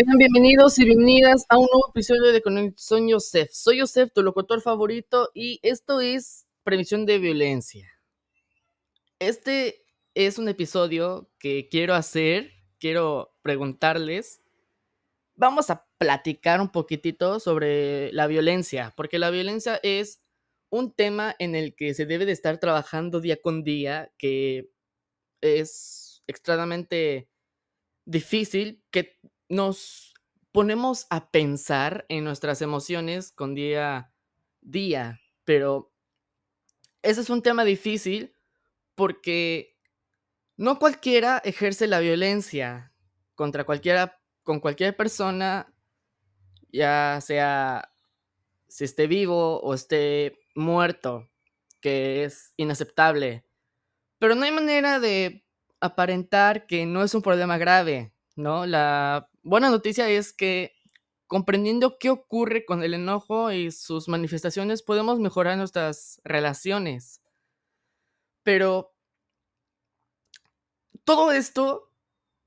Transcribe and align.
Sean 0.00 0.16
bienvenidos 0.16 0.78
y 0.78 0.86
bienvenidas 0.86 1.44
a 1.50 1.58
un 1.58 1.66
nuevo 1.70 1.90
episodio 1.90 2.32
de 2.32 2.40
Conexión 2.40 3.06
Yosef. 3.06 3.50
Soy 3.52 3.80
Yosef, 3.80 4.10
tu 4.14 4.22
locutor 4.22 4.62
favorito, 4.62 5.28
y 5.34 5.60
esto 5.62 6.00
es 6.00 6.46
Previsión 6.64 7.04
de 7.04 7.18
Violencia. 7.18 7.86
Este 9.18 9.84
es 10.14 10.38
un 10.38 10.48
episodio 10.48 11.28
que 11.38 11.68
quiero 11.68 11.92
hacer, 11.92 12.50
quiero 12.78 13.34
preguntarles. 13.42 14.40
Vamos 15.34 15.68
a 15.68 15.86
platicar 15.98 16.62
un 16.62 16.72
poquitito 16.72 17.38
sobre 17.38 18.10
la 18.14 18.26
violencia, 18.26 18.94
porque 18.96 19.18
la 19.18 19.28
violencia 19.28 19.80
es 19.82 20.22
un 20.70 20.94
tema 20.94 21.36
en 21.38 21.54
el 21.54 21.74
que 21.74 21.92
se 21.92 22.06
debe 22.06 22.24
de 22.24 22.32
estar 22.32 22.56
trabajando 22.56 23.20
día 23.20 23.38
con 23.38 23.64
día, 23.64 24.10
que 24.16 24.70
es 25.42 26.22
extremadamente 26.26 27.28
difícil, 28.06 28.82
que 28.90 29.20
nos 29.50 30.14
ponemos 30.52 31.06
a 31.10 31.30
pensar 31.30 32.06
en 32.08 32.24
nuestras 32.24 32.62
emociones 32.62 33.30
con 33.32 33.54
día 33.54 33.96
a 33.96 34.12
día, 34.62 35.20
pero 35.44 35.92
ese 37.02 37.20
es 37.20 37.30
un 37.30 37.42
tema 37.42 37.64
difícil 37.64 38.34
porque 38.94 39.76
no 40.56 40.78
cualquiera 40.78 41.38
ejerce 41.44 41.86
la 41.86 42.00
violencia 42.00 42.92
contra 43.34 43.64
cualquiera, 43.64 44.20
con 44.42 44.60
cualquier 44.60 44.96
persona, 44.96 45.72
ya 46.70 47.18
sea 47.22 47.92
si 48.68 48.84
esté 48.84 49.06
vivo 49.06 49.60
o 49.60 49.74
esté 49.74 50.38
muerto, 50.54 51.28
que 51.80 52.24
es 52.24 52.52
inaceptable. 52.56 53.46
Pero 54.18 54.34
no 54.34 54.44
hay 54.44 54.52
manera 54.52 55.00
de 55.00 55.46
aparentar 55.80 56.66
que 56.66 56.84
no 56.84 57.02
es 57.02 57.14
un 57.14 57.22
problema 57.22 57.56
grave, 57.56 58.12
¿no? 58.36 58.66
La 58.66 59.29
buena 59.42 59.70
noticia 59.70 60.08
es 60.08 60.32
que 60.32 60.74
comprendiendo 61.26 61.98
qué 61.98 62.10
ocurre 62.10 62.64
con 62.64 62.82
el 62.82 62.94
enojo 62.94 63.52
y 63.52 63.70
sus 63.70 64.08
manifestaciones 64.08 64.82
podemos 64.82 65.20
mejorar 65.20 65.56
nuestras 65.56 66.20
relaciones. 66.24 67.20
Pero 68.42 68.92
todo 71.04 71.32
esto 71.32 71.92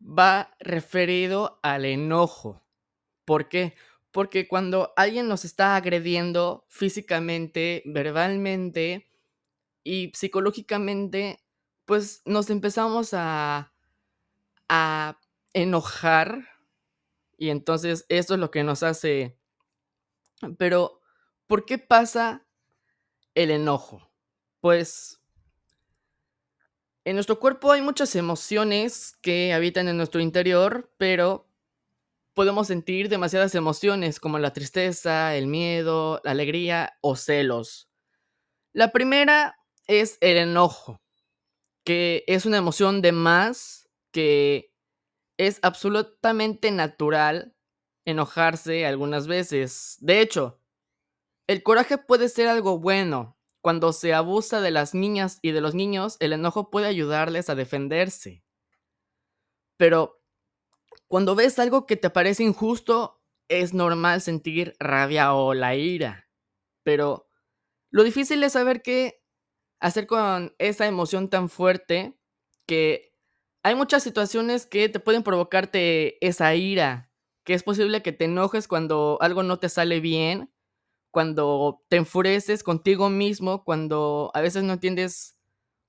va 0.01 0.55
referido 0.59 1.59
al 1.63 1.85
enojo. 1.85 2.65
¿Por 3.25 3.49
qué? 3.49 3.75
Porque 4.11 4.47
cuando 4.47 4.93
alguien 4.95 5.27
nos 5.27 5.45
está 5.45 5.75
agrediendo 5.75 6.65
físicamente, 6.69 7.83
verbalmente 7.85 9.09
y 9.83 10.11
psicológicamente, 10.13 11.39
pues 11.85 12.21
nos 12.25 12.49
empezamos 12.49 13.13
a, 13.13 13.73
a 14.69 15.19
enojar 15.53 16.52
y 17.37 17.49
entonces 17.49 18.05
eso 18.09 18.33
es 18.33 18.39
lo 18.39 18.51
que 18.51 18.63
nos 18.63 18.83
hace... 18.83 19.37
Pero, 20.57 21.01
¿por 21.47 21.65
qué 21.65 21.77
pasa 21.77 22.45
el 23.33 23.51
enojo? 23.51 24.11
Pues 24.59 25.21
en 27.05 27.15
nuestro 27.15 27.39
cuerpo 27.39 27.71
hay 27.71 27.81
muchas 27.81 28.15
emociones 28.15 29.17
que 29.21 29.53
habitan 29.53 29.87
en 29.87 29.97
nuestro 29.97 30.21
interior, 30.21 30.93
pero 30.97 31.49
podemos 32.33 32.67
sentir 32.67 33.09
demasiadas 33.09 33.55
emociones 33.55 34.19
como 34.19 34.39
la 34.39 34.53
tristeza, 34.53 35.35
el 35.35 35.47
miedo, 35.47 36.21
la 36.23 36.31
alegría 36.31 36.97
o 37.01 37.15
celos. 37.15 37.89
La 38.71 38.91
primera 38.91 39.59
es 39.87 40.17
el 40.21 40.37
enojo, 40.37 41.01
que 41.83 42.23
es 42.27 42.45
una 42.45 42.57
emoción 42.57 43.01
de 43.01 43.11
más 43.11 43.89
que 44.11 44.72
es 45.37 45.59
absolutamente 45.61 46.71
natural 46.71 47.55
enojarse 48.05 48.85
algunas 48.85 49.27
veces. 49.27 49.97
De 49.99 50.21
hecho, 50.21 50.59
el 51.47 51.63
coraje 51.63 51.97
puede 51.97 52.29
ser 52.29 52.47
algo 52.47 52.79
bueno. 52.79 53.37
Cuando 53.61 53.93
se 53.93 54.13
abusa 54.13 54.59
de 54.59 54.71
las 54.71 54.93
niñas 54.93 55.39
y 55.41 55.51
de 55.51 55.61
los 55.61 55.73
niños, 55.73 56.17
el 56.19 56.33
enojo 56.33 56.69
puede 56.69 56.87
ayudarles 56.87 57.49
a 57.49 57.55
defenderse. 57.55 58.43
Pero 59.77 60.21
cuando 61.07 61.35
ves 61.35 61.59
algo 61.59 61.85
que 61.85 61.95
te 61.95 62.09
parece 62.09 62.43
injusto, 62.43 63.21
es 63.47 63.73
normal 63.73 64.21
sentir 64.21 64.75
rabia 64.79 65.33
o 65.33 65.53
la 65.53 65.75
ira. 65.75 66.29
Pero 66.83 67.29
lo 67.91 68.03
difícil 68.03 68.43
es 68.43 68.53
saber 68.53 68.81
qué 68.81 69.23
hacer 69.79 70.07
con 70.07 70.55
esa 70.57 70.87
emoción 70.87 71.29
tan 71.29 71.49
fuerte 71.49 72.17
que 72.65 73.12
hay 73.63 73.75
muchas 73.75 74.03
situaciones 74.03 74.65
que 74.65 74.89
te 74.89 74.99
pueden 74.99 75.23
provocarte 75.23 76.23
esa 76.25 76.53
ira, 76.53 77.09
que 77.45 77.53
es 77.53 77.63
posible 77.63 78.01
que 78.01 78.11
te 78.11 78.25
enojes 78.25 78.67
cuando 78.67 79.17
algo 79.21 79.41
no 79.41 79.57
te 79.57 79.69
sale 79.69 80.01
bien, 80.01 80.51
cuando 81.11 81.81
te 81.89 81.95
enfureces 81.97 82.61
contigo 82.61 83.09
mismo, 83.09 83.63
cuando 83.63 84.31
a 84.33 84.41
veces 84.41 84.63
no 84.63 84.73
entiendes 84.73 85.37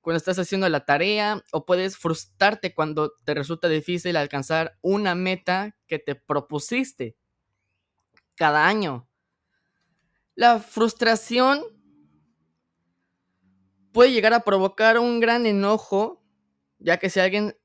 cuando 0.00 0.18
estás 0.18 0.38
haciendo 0.38 0.68
la 0.68 0.84
tarea 0.84 1.42
o 1.50 1.64
puedes 1.64 1.96
frustrarte 1.96 2.74
cuando 2.74 3.14
te 3.24 3.34
resulta 3.34 3.68
difícil 3.68 4.16
alcanzar 4.16 4.78
una 4.82 5.14
meta 5.14 5.76
que 5.86 5.98
te 5.98 6.14
propusiste 6.14 7.16
cada 8.36 8.66
año. 8.66 9.08
La 10.34 10.60
frustración 10.60 11.64
puede 13.92 14.12
llegar 14.12 14.34
a 14.34 14.40
provocar 14.40 14.98
un 14.98 15.20
gran 15.20 15.46
enojo, 15.46 16.22
ya 16.78 16.98
que 16.98 17.08
si 17.08 17.20
alguien 17.20 17.56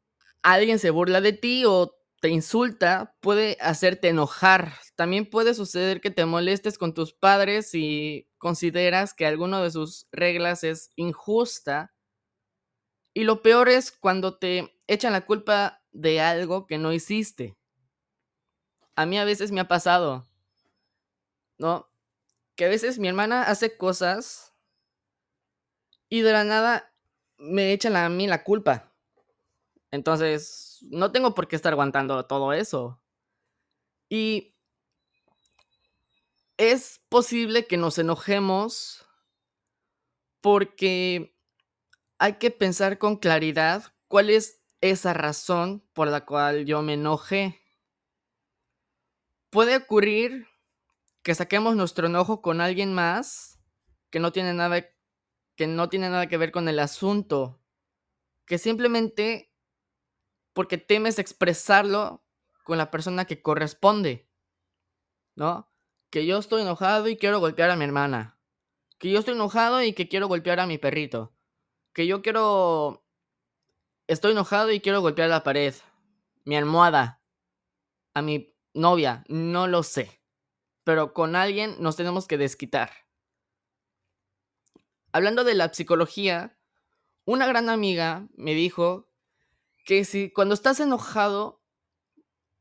alguien 0.44 0.79
se 0.79 0.89
burla 0.91 1.22
de 1.22 1.33
ti 1.33 1.66
o 1.66 1.95
te 2.22 2.29
insulta, 2.29 3.16
puede 3.22 3.57
hacerte 3.61 4.09
enojar. 4.09 4.73
También 4.95 5.29
puede 5.29 5.53
suceder 5.53 6.01
que 6.01 6.11
te 6.11 6.25
molestes 6.25 6.77
con 6.77 6.94
tus 6.94 7.13
padres 7.13 7.69
si 7.72 8.27
consideras 8.38 9.13
que 9.13 9.25
alguna 9.25 9.61
de 9.61 9.72
sus 9.72 10.07
reglas 10.11 10.63
es 10.63 10.91
injusta. 10.95 11.94
Y 13.13 13.23
lo 13.23 13.41
peor 13.44 13.69
es 13.69 13.91
cuando 13.91 14.38
te 14.38 14.75
echan 14.88 15.13
la 15.13 15.25
culpa 15.25 15.81
de 15.91 16.22
algo 16.22 16.66
que 16.67 16.78
no 16.79 16.91
hiciste. 16.94 17.55
A 18.95 19.07
mí 19.07 19.17
a 19.17 19.25
veces 19.25 19.51
me 19.51 19.61
ha 19.61 19.67
pasado, 19.67 20.29
¿no? 21.59 21.89
Que 22.55 22.66
a 22.66 22.69
veces 22.69 22.99
mi 22.99 23.07
hermana 23.07 23.44
hace 23.44 23.78
cosas 23.78 24.53
y 26.09 26.22
de 26.22 26.31
la 26.33 26.44
nada 26.44 26.94
me 27.38 27.72
echan 27.73 27.95
a 27.95 28.09
mí 28.09 28.28
la 28.28 28.44
culpa. 28.44 28.88
Entonces, 29.91 30.79
no 30.89 31.11
tengo 31.11 31.33
por 31.33 31.47
qué 31.47 31.55
estar 31.55 31.73
aguantando 31.73 32.25
todo 32.25 32.53
eso. 32.53 33.01
Y 34.09 34.55
es 36.57 37.01
posible 37.09 37.66
que 37.67 37.77
nos 37.77 37.97
enojemos 37.97 39.05
porque 40.41 41.35
hay 42.17 42.33
que 42.33 42.51
pensar 42.51 42.97
con 42.97 43.17
claridad 43.17 43.94
cuál 44.07 44.29
es 44.29 44.61
esa 44.81 45.13
razón 45.13 45.88
por 45.94 46.07
la 46.07 46.25
cual 46.25 46.66
yo 46.66 46.81
me 46.81 46.94
enojé. 46.94 47.59
Puede 49.49 49.78
ocurrir 49.78 50.47
que 51.23 51.35
saquemos 51.35 51.75
nuestro 51.75 52.07
enojo 52.07 52.41
con 52.41 52.61
alguien 52.61 52.94
más 52.94 53.59
que 54.09 54.19
no 54.19 54.31
tiene 54.31 54.53
nada 54.53 54.85
que 55.55 55.67
no 55.67 55.89
tiene 55.89 56.09
nada 56.09 56.28
que 56.28 56.38
ver 56.38 56.51
con 56.51 56.69
el 56.69 56.79
asunto, 56.79 57.59
que 58.45 58.57
simplemente 58.57 59.48
porque 60.59 60.78
temes 60.78 61.20
expresarlo 61.20 62.22
con 62.66 62.78
la 62.78 62.92
persona 62.92 63.24
que 63.24 63.42
corresponde, 63.42 64.28
¿no? 65.34 65.72
Que 66.09 66.25
yo 66.25 66.38
estoy 66.38 66.64
enojado 66.64 67.08
y 67.08 67.16
quiero 67.16 67.40
golpear 67.40 67.70
a 67.70 67.78
mi 67.78 67.86
hermana. 67.86 68.38
Que 68.97 69.09
yo 69.09 69.20
estoy 69.20 69.36
enojado 69.36 69.81
y 69.81 69.94
que 69.94 70.09
quiero 70.09 70.28
golpear 70.28 70.59
a 70.59 70.68
mi 70.68 70.78
perrito. 70.78 71.34
Que 71.94 72.08
yo 72.08 72.22
quiero... 72.22 73.06
Estoy 74.08 74.34
enojado 74.34 74.70
y 74.73 74.82
quiero 74.82 75.00
golpear 75.00 75.29
la 75.29 75.44
pared. 75.44 75.73
Mi 76.44 76.58
almohada. 76.58 77.22
A 78.14 78.22
mi 78.22 78.53
novia. 78.73 79.23
No 79.29 79.66
lo 79.66 79.82
sé. 79.82 80.22
Pero 80.84 81.14
con 81.14 81.38
alguien 81.38 81.78
nos 81.79 81.96
tenemos 81.96 82.28
que 82.28 82.38
desquitar. 82.38 82.91
Hablando 85.14 85.46
de 85.46 85.53
la 85.53 85.73
psicología, 85.73 86.59
una 87.23 87.47
gran 87.47 87.70
amiga 87.70 88.28
me 88.35 88.53
dijo 88.55 89.09
que 89.90 90.06
si 90.06 90.30
cuando 90.30 90.53
estás 90.53 90.80
enojado, 90.80 91.64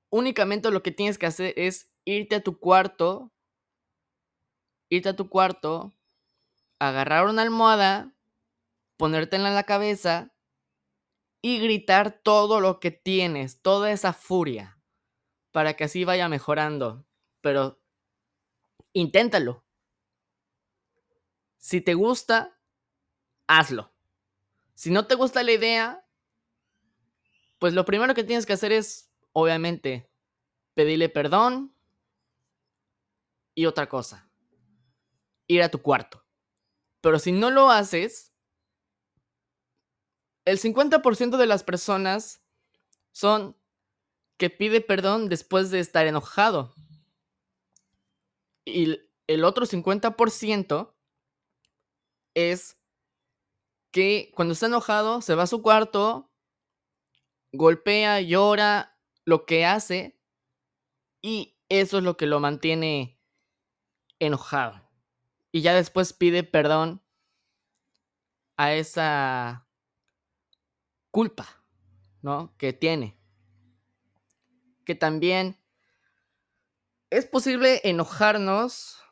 únicamente 0.08 0.70
lo 0.70 0.82
que 0.82 0.92
tienes 0.92 1.18
que 1.18 1.26
hacer 1.26 1.52
es 1.58 1.92
irte 2.06 2.36
a 2.36 2.42
tu 2.42 2.58
cuarto, 2.58 3.34
irte 4.88 5.10
a 5.10 5.14
tu 5.14 5.28
cuarto, 5.28 5.92
agarrar 6.78 7.26
una 7.26 7.42
almohada, 7.42 8.14
ponértela 8.96 9.50
en 9.50 9.54
la 9.54 9.64
cabeza 9.64 10.34
y 11.42 11.60
gritar 11.60 12.18
todo 12.22 12.60
lo 12.62 12.80
que 12.80 12.92
tienes, 12.92 13.60
toda 13.60 13.92
esa 13.92 14.14
furia, 14.14 14.80
para 15.52 15.74
que 15.74 15.84
así 15.84 16.04
vaya 16.04 16.30
mejorando. 16.30 17.04
Pero 17.42 17.78
inténtalo. 18.94 19.66
Si 21.58 21.82
te 21.82 21.92
gusta, 21.92 22.58
hazlo. 23.46 23.92
Si 24.72 24.90
no 24.90 25.06
te 25.06 25.14
gusta 25.14 25.42
la 25.42 25.52
idea, 25.52 26.07
pues 27.58 27.74
lo 27.74 27.84
primero 27.84 28.14
que 28.14 28.24
tienes 28.24 28.46
que 28.46 28.52
hacer 28.52 28.72
es, 28.72 29.10
obviamente, 29.32 30.10
pedirle 30.74 31.08
perdón 31.08 31.74
y 33.54 33.66
otra 33.66 33.88
cosa, 33.88 34.30
ir 35.48 35.62
a 35.62 35.70
tu 35.70 35.82
cuarto. 35.82 36.24
Pero 37.00 37.18
si 37.18 37.32
no 37.32 37.50
lo 37.50 37.70
haces, 37.70 38.32
el 40.44 40.58
50% 40.58 41.36
de 41.36 41.46
las 41.46 41.64
personas 41.64 42.42
son 43.12 43.56
que 44.36 44.50
pide 44.50 44.80
perdón 44.80 45.28
después 45.28 45.70
de 45.70 45.80
estar 45.80 46.06
enojado. 46.06 46.74
Y 48.64 49.00
el 49.26 49.44
otro 49.44 49.66
50% 49.66 50.94
es 52.34 52.78
que 53.90 54.30
cuando 54.34 54.52
está 54.52 54.66
enojado 54.66 55.20
se 55.20 55.34
va 55.34 55.42
a 55.42 55.48
su 55.48 55.60
cuarto, 55.62 56.27
golpea, 57.52 58.20
llora, 58.20 58.96
lo 59.24 59.46
que 59.46 59.64
hace, 59.66 60.18
y 61.22 61.56
eso 61.68 61.98
es 61.98 62.04
lo 62.04 62.16
que 62.16 62.26
lo 62.26 62.40
mantiene 62.40 63.18
enojado. 64.18 64.80
Y 65.52 65.62
ya 65.62 65.74
después 65.74 66.12
pide 66.12 66.44
perdón 66.44 67.02
a 68.56 68.72
esa 68.74 69.66
culpa, 71.10 71.46
¿no? 72.22 72.54
Que 72.58 72.72
tiene. 72.72 73.16
Que 74.84 74.94
también 74.94 75.58
es 77.10 77.26
posible 77.26 77.80
enojarnos, 77.84 79.02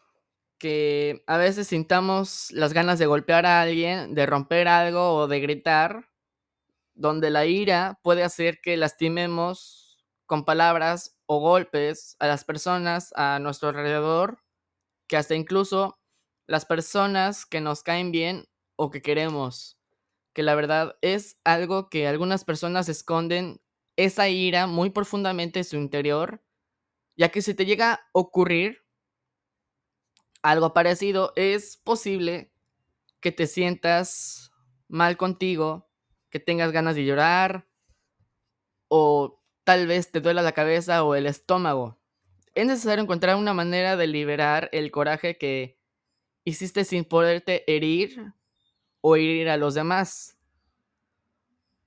que 0.59 1.23
a 1.27 1.37
veces 1.37 1.69
sintamos 1.69 2.51
las 2.53 2.73
ganas 2.73 2.99
de 2.99 3.07
golpear 3.07 3.45
a 3.47 3.61
alguien, 3.63 4.15
de 4.15 4.27
romper 4.27 4.69
algo 4.69 5.15
o 5.15 5.29
de 5.29 5.41
gritar, 5.41 6.09
donde 6.97 7.31
la 7.31 7.47
ira 7.47 8.01
puede 8.03 8.25
hacer 8.25 8.61
que 8.63 8.77
lastimemos 8.77 10.05
con 10.27 10.45
palabras 10.45 11.17
o 11.27 11.41
golpes 11.41 12.17
a 12.19 12.27
las 12.27 12.45
personas 12.45 13.13
a 13.17 13.39
nuestro 13.39 13.69
alrededor, 13.69 14.41
que 15.09 15.17
hasta 15.17 15.35
incluso 15.35 16.01
las 16.47 16.65
personas 16.67 17.47
que 17.47 17.61
nos 17.61 17.83
caen 17.83 18.13
bien 18.13 18.47
o 18.77 18.91
que 18.91 19.03
queremos, 19.03 19.79
que 20.35 20.43
la 20.43 20.55
verdad 20.55 20.97
es 21.03 21.39
algo 21.45 21.89
que 21.91 22.09
algunas 22.09 22.45
personas 22.45 22.89
esconden 22.89 23.61
esa 23.97 24.29
ira 24.29 24.67
muy 24.67 24.91
profundamente 24.91 25.61
en 25.61 25.65
su 25.65 25.77
interior, 25.77 26.43
ya 27.17 27.31
que 27.31 27.43
si 27.43 27.55
te 27.55 27.67
llega 27.67 27.93
a 27.95 28.01
ocurrir 28.13 28.83
algo 30.43 30.73
parecido, 30.73 31.33
es 31.37 31.77
posible 31.77 32.53
que 33.21 33.33
te 33.33 33.47
sientas 33.47 34.53
mal 34.89 35.17
contigo, 35.17 35.86
que 36.31 36.41
tengas 36.41 36.73
ganas 36.73 36.95
de 36.95 37.05
llorar 37.05 37.67
o 38.89 39.43
tal 39.65 39.87
vez 39.87 40.11
te 40.11 40.21
duela 40.21 40.43
la 40.43 40.53
cabeza 40.53 41.05
o 41.05 41.15
el 41.15 41.27
estómago. 41.27 41.99
Es 42.55 42.67
necesario 42.67 43.03
encontrar 43.03 43.37
una 43.37 43.53
manera 43.53 43.97
de 43.97 44.07
liberar 44.07 44.69
el 44.73 44.91
coraje 44.91 45.37
que 45.37 45.79
hiciste 46.45 46.85
sin 46.85 47.05
poderte 47.05 47.65
herir 47.73 48.33
o 49.01 49.17
herir 49.17 49.49
a 49.49 49.57
los 49.57 49.75
demás. 49.75 50.39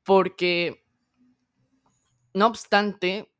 Porque, 0.03 0.85
no 2.33 2.47
obstante, 2.47 3.31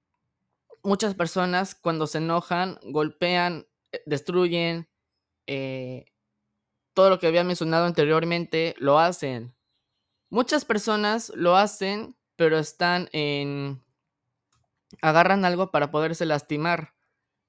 muchas 0.84 1.16
personas 1.16 1.76
cuando 1.76 2.08
se 2.08 2.20
enojan, 2.20 2.80
golpean, 2.84 3.68
eh, 3.92 4.02
destruyen, 4.06 4.88
eh, 5.48 6.06
todo 6.94 7.10
lo 7.10 7.20
que 7.20 7.28
había 7.28 7.44
mencionado 7.44 7.86
anteriormente, 7.86 8.76
lo 8.78 9.00
hacen. 9.00 9.56
Muchas 10.30 10.66
personas 10.66 11.32
lo 11.36 11.56
hacen, 11.56 12.16
pero 12.36 12.58
están 12.60 13.10
en... 13.14 13.84
agarran 15.02 15.46
algo 15.46 15.72
para 15.72 15.92
poderse 15.92 16.26
lastimar. 16.26 16.94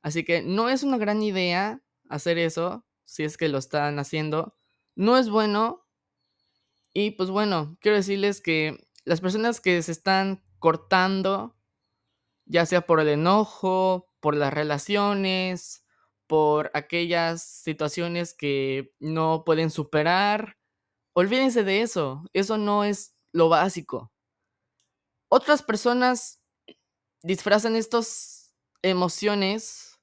Así 0.02 0.24
que 0.24 0.42
no 0.42 0.68
es 0.68 0.82
una 0.82 0.96
gran 0.96 1.22
idea 1.22 1.82
hacer 2.08 2.38
eso, 2.38 2.86
si 3.04 3.24
es 3.24 3.36
que 3.36 3.48
lo 3.48 3.58
están 3.58 3.98
haciendo. 3.98 4.56
No 4.94 5.18
es 5.18 5.28
bueno. 5.28 5.86
Y 6.92 7.12
pues 7.12 7.30
bueno, 7.30 7.76
quiero 7.80 7.96
decirles 7.96 8.40
que 8.40 8.88
las 9.04 9.20
personas 9.20 9.60
que 9.60 9.80
se 9.82 9.92
están 9.92 10.42
cortando, 10.58 11.56
ya 12.46 12.66
sea 12.66 12.82
por 12.82 13.00
el 13.00 13.08
enojo, 13.08 14.12
por 14.20 14.34
las 14.34 14.52
relaciones, 14.52 15.84
por 16.26 16.70
aquellas 16.74 17.42
situaciones 17.42 18.34
que 18.34 18.94
no 19.00 19.42
pueden 19.44 19.70
superar, 19.70 20.59
olvídense 21.14 21.64
de 21.64 21.82
eso. 21.82 22.24
Eso 22.32 22.58
no 22.58 22.84
es 22.84 23.14
lo 23.32 23.48
básico. 23.48 24.12
Otras 25.28 25.62
personas 25.62 26.42
disfrazan 27.22 27.76
estas 27.76 28.54
emociones 28.82 29.98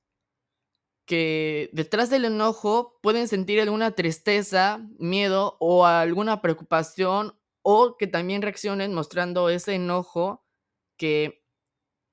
que 1.06 1.70
detrás 1.72 2.10
del 2.10 2.26
enojo 2.26 3.00
pueden 3.02 3.28
sentir 3.28 3.62
alguna 3.62 3.92
tristeza, 3.92 4.86
miedo 5.00 5.56
o 5.60 5.86
alguna 5.86 6.42
preocupación 6.42 7.40
o 7.62 7.96
que 7.98 8.08
también 8.08 8.42
reaccionen 8.42 8.94
mostrando 8.94 9.50
ese 9.50 9.76
enojo 9.76 10.46
que 10.98 11.44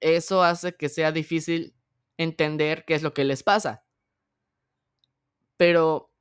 eso 0.01 0.43
hace 0.43 0.77
que 0.77 0.89
sea 0.89 1.13
difícil 1.13 1.75
entender 2.19 2.85
qué 2.87 2.95
es 2.95 3.03
lo 3.03 3.15
que 3.15 3.25
les 3.25 3.43
pasa. 3.43 3.85
Pero 5.57 6.14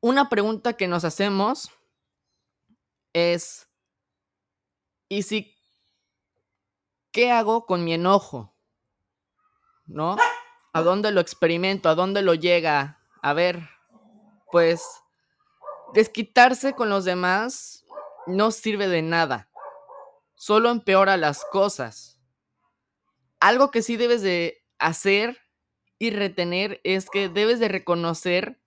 una 0.00 0.28
pregunta 0.28 0.74
que 0.74 0.88
nos 0.88 1.04
hacemos 1.04 1.70
es, 3.12 3.68
¿y 5.08 5.22
si 5.22 5.56
qué 7.10 7.30
hago 7.30 7.66
con 7.66 7.84
mi 7.84 7.94
enojo? 7.94 8.54
¿No? 9.86 10.16
¿A 10.72 10.82
dónde 10.82 11.10
lo 11.10 11.20
experimento? 11.20 11.88
¿A 11.88 11.94
dónde 11.94 12.22
lo 12.22 12.34
llega? 12.34 13.00
A 13.22 13.32
ver, 13.32 13.68
pues 14.52 14.84
desquitarse 15.94 16.74
con 16.74 16.90
los 16.90 17.04
demás 17.04 17.84
no 18.26 18.50
sirve 18.50 18.88
de 18.88 19.02
nada. 19.02 19.50
Solo 20.36 20.70
empeora 20.70 21.16
las 21.16 21.44
cosas. 21.46 22.20
Algo 23.40 23.70
que 23.70 23.82
sí 23.82 23.96
debes 23.96 24.22
de 24.22 24.64
hacer 24.78 25.38
y 25.98 26.10
retener 26.10 26.80
es 26.84 27.10
que 27.10 27.28
debes 27.28 27.58
de 27.58 27.68
reconocer 27.68 28.60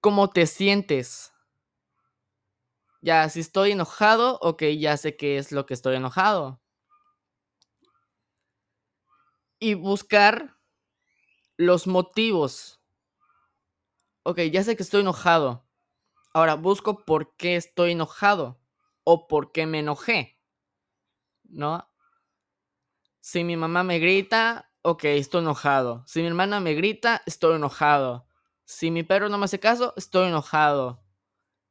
cómo 0.00 0.30
te 0.30 0.46
sientes. 0.46 1.32
Ya, 3.02 3.28
si 3.28 3.40
estoy 3.40 3.72
enojado, 3.72 4.38
ok, 4.42 4.62
ya 4.78 4.96
sé 4.96 5.16
qué 5.16 5.38
es 5.38 5.52
lo 5.52 5.66
que 5.66 5.74
estoy 5.74 5.96
enojado. 5.96 6.60
y 9.60 9.74
buscar 9.74 10.56
los 11.58 11.86
motivos. 11.86 12.80
Ok, 14.24 14.40
ya 14.50 14.64
sé 14.64 14.76
que 14.76 14.82
estoy 14.82 15.02
enojado. 15.02 15.66
Ahora 16.32 16.54
busco 16.54 17.04
por 17.04 17.36
qué 17.36 17.56
estoy 17.56 17.92
enojado 17.92 18.60
o 19.04 19.28
por 19.28 19.52
qué 19.52 19.66
me 19.66 19.80
enojé. 19.80 20.38
¿No? 21.44 21.86
Si 23.20 23.44
mi 23.44 23.56
mamá 23.56 23.82
me 23.82 23.98
grita, 23.98 24.72
ok, 24.82 25.04
estoy 25.04 25.42
enojado. 25.42 26.04
Si 26.06 26.20
mi 26.20 26.28
hermana 26.28 26.60
me 26.60 26.74
grita, 26.74 27.22
estoy 27.26 27.56
enojado. 27.56 28.26
Si 28.70 28.92
mi 28.92 29.02
perro 29.02 29.28
no 29.28 29.36
me 29.36 29.46
hace 29.46 29.58
caso, 29.58 29.94
estoy 29.96 30.28
enojado. 30.28 31.02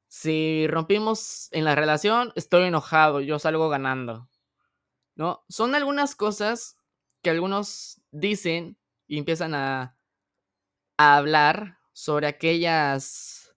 Si 0.10 0.68
rompimos 0.68 1.48
en 1.54 1.64
la 1.64 1.74
relación, 1.74 2.34
estoy 2.36 2.68
enojado, 2.68 3.22
yo 3.22 3.40
salgo 3.40 3.70
ganando. 3.70 4.30
¿No? 5.16 5.46
Son 5.48 5.76
algunas 5.76 6.14
cosas 6.14 6.78
que 7.22 7.30
algunos 7.30 8.02
dicen 8.12 8.78
y 9.08 9.18
empiezan 9.18 9.56
a, 9.56 9.98
hablar 10.98 11.80
sobre 11.94 12.28
aquellas 12.28 13.56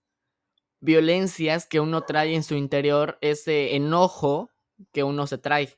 violencias 0.78 1.66
que 1.66 1.80
uno 1.80 2.02
trae 2.02 2.36
en 2.36 2.44
su 2.44 2.54
interior, 2.54 3.18
ese 3.22 3.74
enojo 3.74 4.52
que 4.92 5.02
uno 5.02 5.26
se 5.26 5.38
trae, 5.38 5.76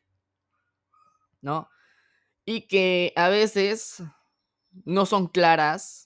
¿no? 1.41 1.71
Y 2.45 2.69
que 2.69 3.15
a 3.17 3.31
veces 3.31 4.03
no 4.85 5.07
son 5.07 5.29
claras, 5.29 6.04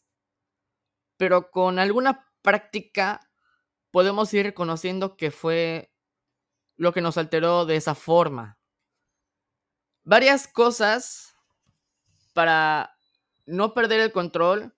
pero 1.18 1.50
con 1.50 1.78
alguna 1.78 2.26
práctica 2.40 3.20
podemos 3.90 4.32
ir 4.32 4.46
reconociendo 4.46 5.16
que 5.16 5.30
fue 5.30 5.92
lo 6.76 6.92
que 6.94 7.02
nos 7.02 7.18
alteró 7.18 7.66
de 7.66 7.76
esa 7.76 7.94
forma. 7.94 8.58
Varias 10.04 10.48
cosas 10.48 11.34
para 12.32 12.96
no 13.44 13.74
perder 13.74 14.00
el 14.00 14.12
control 14.12 14.74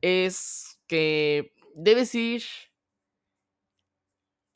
es 0.00 0.78
que 0.86 1.54
debes 1.74 2.14
ir 2.14 2.44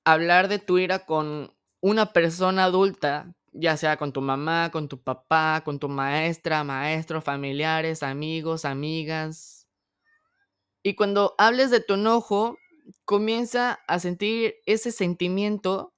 a 0.04 0.12
hablar 0.12 0.48
de 0.48 0.58
tu 0.58 0.78
ira 0.78 1.06
con 1.06 1.54
una 1.80 2.12
persona 2.12 2.64
adulta, 2.64 3.34
ya 3.52 3.76
sea 3.76 3.96
con 3.96 4.12
tu 4.12 4.20
mamá, 4.20 4.70
con 4.70 4.88
tu 4.88 5.02
papá, 5.02 5.62
con 5.64 5.78
tu 5.78 5.88
maestra, 5.88 6.64
maestro, 6.64 7.22
familiares, 7.22 8.02
amigos, 8.02 8.64
amigas. 8.64 9.63
Y 10.84 10.94
cuando 10.96 11.34
hables 11.38 11.70
de 11.70 11.80
tu 11.80 11.94
enojo, 11.94 12.58
comienza 13.06 13.80
a 13.88 13.98
sentir 13.98 14.56
ese 14.66 14.92
sentimiento, 14.92 15.94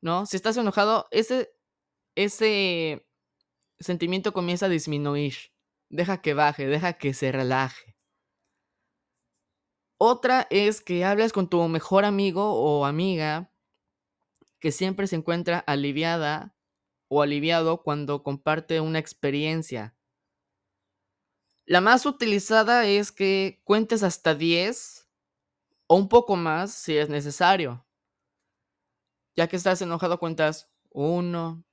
¿no? 0.00 0.24
Si 0.24 0.36
estás 0.36 0.56
enojado, 0.56 1.06
ese, 1.10 1.50
ese 2.16 3.06
sentimiento 3.78 4.32
comienza 4.32 4.66
a 4.66 4.70
disminuir. 4.70 5.34
Deja 5.90 6.22
que 6.22 6.32
baje, 6.32 6.66
deja 6.66 6.94
que 6.94 7.12
se 7.12 7.30
relaje. 7.32 7.96
Otra 9.98 10.46
es 10.50 10.80
que 10.80 11.04
hables 11.04 11.32
con 11.34 11.48
tu 11.48 11.66
mejor 11.68 12.04
amigo 12.06 12.54
o 12.54 12.86
amiga 12.86 13.52
que 14.58 14.72
siempre 14.72 15.06
se 15.06 15.16
encuentra 15.16 15.58
aliviada 15.58 16.54
o 17.08 17.22
aliviado 17.22 17.82
cuando 17.82 18.22
comparte 18.22 18.80
una 18.80 18.98
experiencia. 18.98 19.95
La 21.66 21.80
más 21.80 22.06
utilizada 22.06 22.86
es 22.86 23.10
que 23.10 23.60
cuentes 23.64 24.04
hasta 24.04 24.36
10 24.36 25.08
o 25.88 25.96
un 25.96 26.08
poco 26.08 26.36
más 26.36 26.72
si 26.72 26.96
es 26.96 27.08
necesario. 27.08 27.84
Ya 29.34 29.48
que 29.48 29.56
estás 29.56 29.82
enojado, 29.82 30.20
cuentas 30.20 30.70
1, 30.90 31.64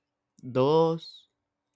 2, 0.42 1.30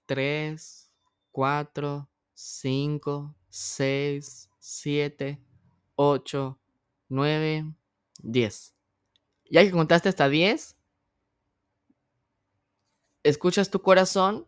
3, 0.06 0.90
4, 1.30 2.08
5, 2.34 3.36
6, 3.50 4.50
7, 4.58 5.40
8, 5.94 6.58
9, 7.08 7.74
10. 8.20 8.74
Ya 9.48 9.62
que 9.62 9.70
contaste 9.70 10.08
hasta 10.08 10.28
10, 10.28 10.76
escuchas 13.22 13.70
tu 13.70 13.80
corazón 13.80 14.44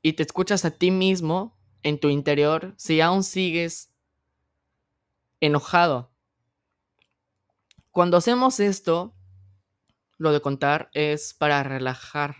y 0.00 0.14
te 0.14 0.22
escuchas 0.22 0.64
a 0.64 0.70
ti 0.70 0.90
mismo 0.90 1.61
en 1.82 1.98
tu 1.98 2.08
interior 2.08 2.74
si 2.76 3.00
aún 3.00 3.24
sigues 3.24 3.92
enojado. 5.40 6.12
Cuando 7.90 8.16
hacemos 8.16 8.60
esto, 8.60 9.14
lo 10.16 10.32
de 10.32 10.40
contar 10.40 10.88
es 10.94 11.34
para 11.34 11.62
relajar. 11.62 12.36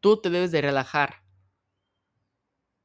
Tú 0.00 0.20
te 0.20 0.30
debes 0.30 0.50
de 0.50 0.60
relajar. 0.60 1.22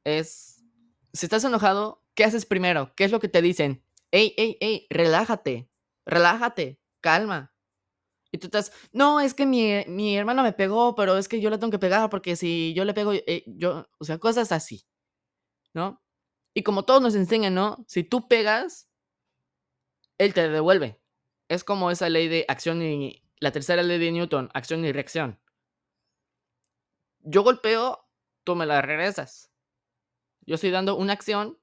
Es, 0.04 0.64
si 1.12 1.26
estás 1.26 1.44
enojado, 1.44 2.02
¿qué 2.14 2.24
haces 2.24 2.46
primero? 2.46 2.94
¿Qué 2.94 3.04
es 3.04 3.10
lo 3.10 3.20
que 3.20 3.28
te 3.28 3.42
dicen? 3.42 3.84
Ey, 4.10 4.34
ey, 4.36 4.56
ey, 4.60 4.86
relájate, 4.88 5.68
relájate, 6.06 6.80
calma. 7.00 7.54
Y 8.30 8.38
tú 8.38 8.46
estás, 8.46 8.72
no, 8.92 9.20
es 9.20 9.34
que 9.34 9.44
mi, 9.44 9.84
mi 9.88 10.16
hermano 10.16 10.42
me 10.42 10.52
pegó, 10.52 10.94
pero 10.94 11.18
es 11.18 11.28
que 11.28 11.40
yo 11.40 11.50
le 11.50 11.58
tengo 11.58 11.70
que 11.70 11.78
pegar 11.78 12.08
porque 12.08 12.34
si 12.34 12.72
yo 12.74 12.84
le 12.84 12.94
pego, 12.94 13.12
eh, 13.12 13.44
yo, 13.46 13.88
o 13.98 14.04
sea, 14.04 14.18
cosas 14.18 14.52
así. 14.52 14.86
¿No? 15.74 16.02
Y 16.54 16.62
como 16.62 16.84
todos 16.84 17.00
nos 17.00 17.14
enseñan, 17.14 17.54
¿no? 17.54 17.84
Si 17.88 18.04
tú 18.04 18.28
pegas, 18.28 18.90
él 20.18 20.34
te 20.34 20.48
devuelve. 20.48 21.00
Es 21.48 21.64
como 21.64 21.90
esa 21.90 22.08
ley 22.08 22.28
de 22.28 22.44
acción 22.48 22.82
y 22.82 23.22
la 23.40 23.52
tercera 23.52 23.82
ley 23.82 23.98
de 23.98 24.12
Newton, 24.12 24.50
acción 24.54 24.84
y 24.84 24.92
reacción. 24.92 25.40
Yo 27.20 27.42
golpeo, 27.42 28.08
tú 28.44 28.54
me 28.54 28.66
la 28.66 28.82
regresas. 28.82 29.52
Yo 30.42 30.56
estoy 30.56 30.70
dando 30.70 30.96
una 30.96 31.12
acción 31.12 31.58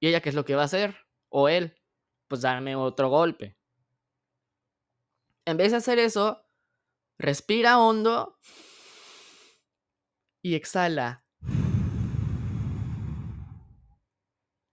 y 0.00 0.08
ella 0.08 0.20
qué 0.20 0.28
es 0.28 0.34
lo 0.34 0.44
que 0.44 0.54
va 0.54 0.62
a 0.62 0.66
hacer 0.66 0.96
o 1.28 1.48
él, 1.48 1.80
pues 2.28 2.40
darme 2.40 2.76
otro 2.76 3.08
golpe. 3.08 3.56
En 5.44 5.56
vez 5.56 5.72
de 5.72 5.78
hacer 5.78 5.98
eso, 5.98 6.44
respira 7.18 7.78
hondo 7.78 8.38
y 10.40 10.54
exhala 10.54 11.24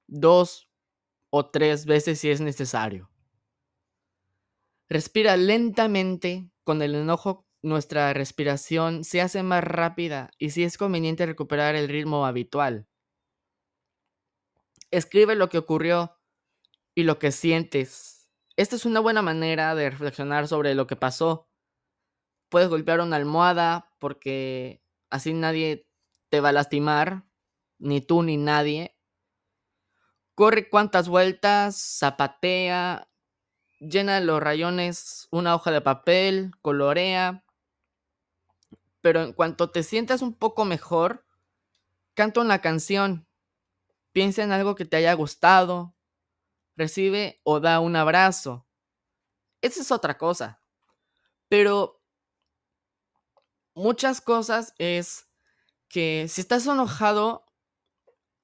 dos 0.09 0.69
o 1.29 1.49
tres 1.49 1.85
veces 1.85 2.19
si 2.19 2.29
es 2.29 2.41
necesario. 2.41 3.09
Respira 4.89 5.37
lentamente. 5.37 6.49
Con 6.63 6.83
el 6.83 6.93
enojo 6.93 7.47
nuestra 7.63 8.13
respiración 8.13 9.03
se 9.03 9.21
hace 9.21 9.41
más 9.41 9.63
rápida 9.63 10.29
y 10.37 10.51
si 10.51 10.63
es 10.63 10.77
conveniente 10.77 11.25
recuperar 11.25 11.75
el 11.75 11.89
ritmo 11.89 12.27
habitual. 12.27 12.87
Escribe 14.91 15.35
lo 15.35 15.49
que 15.49 15.57
ocurrió 15.57 16.15
y 16.93 17.03
lo 17.03 17.17
que 17.17 17.31
sientes. 17.31 18.29
Esta 18.55 18.75
es 18.75 18.85
una 18.85 18.99
buena 18.99 19.21
manera 19.21 19.73
de 19.73 19.89
reflexionar 19.89 20.47
sobre 20.47 20.75
lo 20.75 20.85
que 20.85 20.95
pasó. 20.95 21.49
Puedes 22.49 22.69
golpear 22.69 23.01
una 23.01 23.15
almohada 23.15 23.91
porque 23.99 24.83
así 25.09 25.33
nadie 25.33 25.87
te 26.29 26.41
va 26.41 26.49
a 26.49 26.53
lastimar, 26.53 27.25
ni 27.79 28.01
tú 28.01 28.21
ni 28.21 28.37
nadie 28.37 28.98
corre 30.39 30.69
cuantas 30.69 31.09
vueltas, 31.09 31.75
zapatea, 31.75 33.09
llena 33.81 34.21
los 34.21 34.41
rayones 34.41 35.27
una 35.31 35.53
hoja 35.53 35.69
de 35.69 35.81
papel, 35.81 36.51
colorea. 36.61 37.43
Pero 39.01 39.21
en 39.21 39.33
cuanto 39.33 39.69
te 39.69 39.83
sientas 39.83 40.21
un 40.21 40.33
poco 40.33 40.63
mejor, 40.63 41.25
canta 42.13 42.39
una 42.39 42.61
canción, 42.61 43.27
piensa 44.13 44.41
en 44.41 44.53
algo 44.53 44.75
que 44.75 44.85
te 44.85 44.95
haya 44.95 45.11
gustado, 45.13 45.93
recibe 46.77 47.41
o 47.43 47.59
da 47.59 47.81
un 47.81 47.97
abrazo. 47.97 48.65
Esa 49.59 49.81
es 49.81 49.91
otra 49.91 50.17
cosa. 50.17 50.61
Pero 51.49 52.01
muchas 53.73 54.21
cosas 54.21 54.73
es 54.77 55.27
que 55.89 56.27
si 56.29 56.39
estás 56.39 56.65
enojado, 56.65 57.48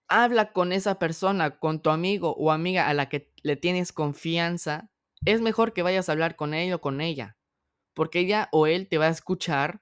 habla 0.08 0.52
con 0.54 0.72
esa 0.72 1.00
persona, 1.00 1.60
con 1.60 1.82
tu 1.82 1.90
amigo 1.90 2.36
o 2.38 2.52
amiga 2.52 2.88
a 2.90 2.94
la 2.94 3.10
que 3.10 3.32
le 3.44 3.56
tienes 3.56 3.92
confianza, 3.92 4.90
es 5.26 5.42
mejor 5.42 5.74
que 5.74 5.82
vayas 5.82 6.10
a 6.10 6.12
hablar 6.12 6.36
con 6.36 6.54
él 6.54 6.74
o 6.74 6.82
con 6.82 7.02
ella, 7.02 7.38
porque 7.94 8.20
ella 8.20 8.50
o 8.52 8.68
él 8.68 8.88
te 8.88 8.98
va 8.98 9.08
a 9.08 9.10
escuchar 9.10 9.82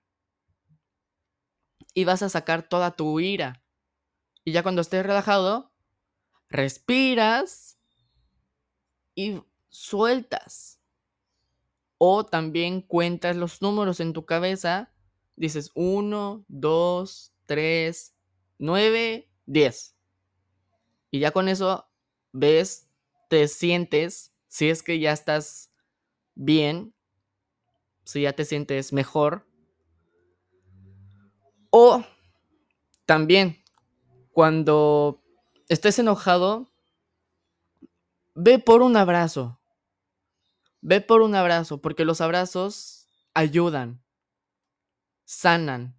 y 1.93 2.05
vas 2.05 2.23
a 2.23 2.29
sacar 2.29 2.63
toda 2.63 2.95
tu 2.95 3.19
ira. 3.19 3.63
Y 4.45 4.51
ya 4.51 4.63
cuando 4.63 4.81
estés 4.81 5.05
relajado, 5.05 5.71
respiras 6.49 7.79
y 9.15 9.41
sueltas. 9.69 10.79
O 11.97 12.25
también 12.25 12.81
cuentas 12.81 13.35
los 13.35 13.61
números 13.61 13.99
en 13.99 14.13
tu 14.13 14.25
cabeza. 14.25 14.91
Dices 15.35 15.71
1, 15.75 16.45
2, 16.47 17.33
3, 17.45 18.15
9, 18.57 19.29
10. 19.45 19.92
Y 21.13 21.19
ya 21.19 21.29
con 21.29 21.47
eso 21.47 21.87
ves, 22.31 22.89
te 23.29 23.47
sientes, 23.47 24.33
si 24.47 24.71
es 24.71 24.81
que 24.81 24.99
ya 24.99 25.11
estás 25.11 25.71
bien, 26.33 26.95
si 28.03 28.23
ya 28.23 28.33
te 28.33 28.45
sientes 28.45 28.91
mejor. 28.93 29.47
O 31.69 32.03
también, 33.05 33.63
cuando 34.31 35.23
estés 35.69 35.99
enojado, 35.99 36.73
ve 38.33 38.57
por 38.57 38.81
un 38.81 38.97
abrazo. 38.97 39.61
Ve 40.81 40.99
por 40.99 41.21
un 41.21 41.35
abrazo, 41.35 41.79
porque 41.79 42.05
los 42.05 42.21
abrazos 42.21 43.07
ayudan, 43.35 44.03
sanan. 45.25 45.95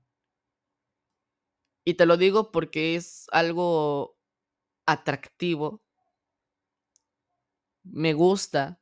Y 1.84 1.94
te 1.94 2.04
lo 2.04 2.16
digo 2.16 2.50
porque 2.50 2.96
es 2.96 3.28
algo 3.30 4.13
atractivo. 4.86 5.82
Me 7.84 8.12
gusta. 8.12 8.80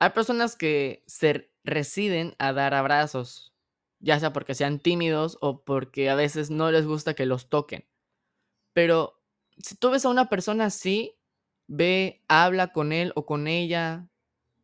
Hay 0.00 0.10
personas 0.10 0.56
que 0.56 1.02
se 1.06 1.50
residen 1.64 2.34
a 2.38 2.52
dar 2.52 2.74
abrazos, 2.74 3.52
ya 4.00 4.18
sea 4.20 4.32
porque 4.32 4.54
sean 4.54 4.78
tímidos 4.80 5.38
o 5.40 5.64
porque 5.64 6.08
a 6.08 6.14
veces 6.14 6.50
no 6.50 6.70
les 6.70 6.86
gusta 6.86 7.14
que 7.14 7.26
los 7.26 7.48
toquen. 7.48 7.88
Pero 8.72 9.20
si 9.58 9.76
tú 9.76 9.90
ves 9.90 10.04
a 10.04 10.08
una 10.10 10.28
persona 10.28 10.66
así, 10.66 11.18
ve, 11.66 12.22
habla 12.28 12.72
con 12.72 12.92
él 12.92 13.12
o 13.16 13.26
con 13.26 13.48
ella, 13.48 14.08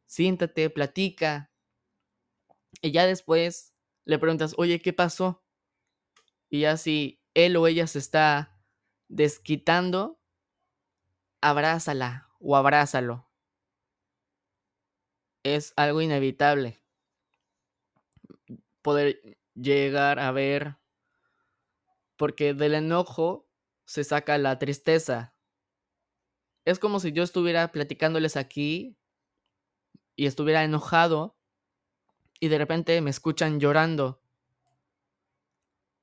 siéntate, 0.07 0.71
platica. 0.71 1.51
Y 2.81 2.93
ya 2.93 3.07
después 3.07 3.75
le 4.05 4.19
preguntas, 4.19 4.55
oye, 4.57 4.81
¿qué 4.81 4.93
pasó? 4.93 5.43
Y 6.49 6.61
ya 6.61 6.77
si 6.77 7.21
él 7.35 7.57
o 7.57 7.67
ella 7.67 7.87
se 7.87 7.99
está 7.99 8.54
desquitando, 9.09 10.21
abrázala 11.41 12.31
o 12.41 12.57
abrázalo. 12.57 13.29
Es 15.43 15.75
algo 15.77 16.01
inevitable 16.01 16.83
poder 18.83 19.39
llegar 19.55 20.19
a 20.19 20.31
ver, 20.31 20.77
porque 22.17 22.55
del 22.55 22.75
enojo 22.75 23.49
se 23.87 24.05
saca 24.05 24.39
la 24.39 24.59
tristeza. 24.59 25.35
Es 26.65 26.79
como 26.79 27.01
si 27.01 27.13
yo 27.13 27.23
estuviera 27.23 27.73
platicándoles 27.73 28.37
aquí 28.37 28.97
y 30.17 30.27
estuviera 30.27 30.65
enojado 30.65 31.37
y 32.41 32.49
de 32.49 32.59
repente 32.59 33.01
me 33.01 33.11
escuchan 33.11 33.61
llorando 33.61 34.24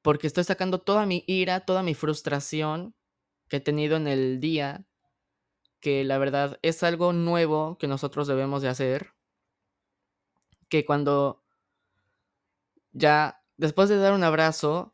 porque 0.01 0.27
estoy 0.27 0.43
sacando 0.43 0.79
toda 0.79 1.05
mi 1.05 1.24
ira, 1.27 1.62
toda 1.65 1.84
mi 1.84 1.93
frustración 1.96 2.96
que 3.50 3.58
he 3.58 3.60
tenido 3.62 3.98
en 3.98 4.08
el 4.08 4.39
día, 4.39 4.86
que 5.79 6.03
la 6.03 6.17
verdad 6.17 6.60
es 6.62 6.84
algo 6.84 7.13
nuevo 7.13 7.77
que 7.77 7.88
nosotros 7.88 8.27
debemos 8.27 8.62
de 8.62 8.70
hacer, 8.70 9.13
que 10.70 10.86
cuando 10.86 11.43
ya 12.93 13.43
después 13.58 13.89
de 13.89 13.98
dar 13.98 14.13
un 14.13 14.24
abrazo, 14.24 14.93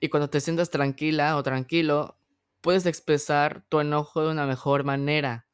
Y 0.00 0.08
cuando 0.10 0.30
te 0.30 0.40
sientas 0.40 0.70
tranquila 0.70 1.36
o 1.36 1.42
tranquilo, 1.42 2.18
puedes 2.62 2.86
expresar 2.86 3.66
tu 3.68 3.80
enojo 3.80 4.22
de 4.22 4.30
una 4.30 4.46
mejor 4.46 4.84
manera. 4.84 5.48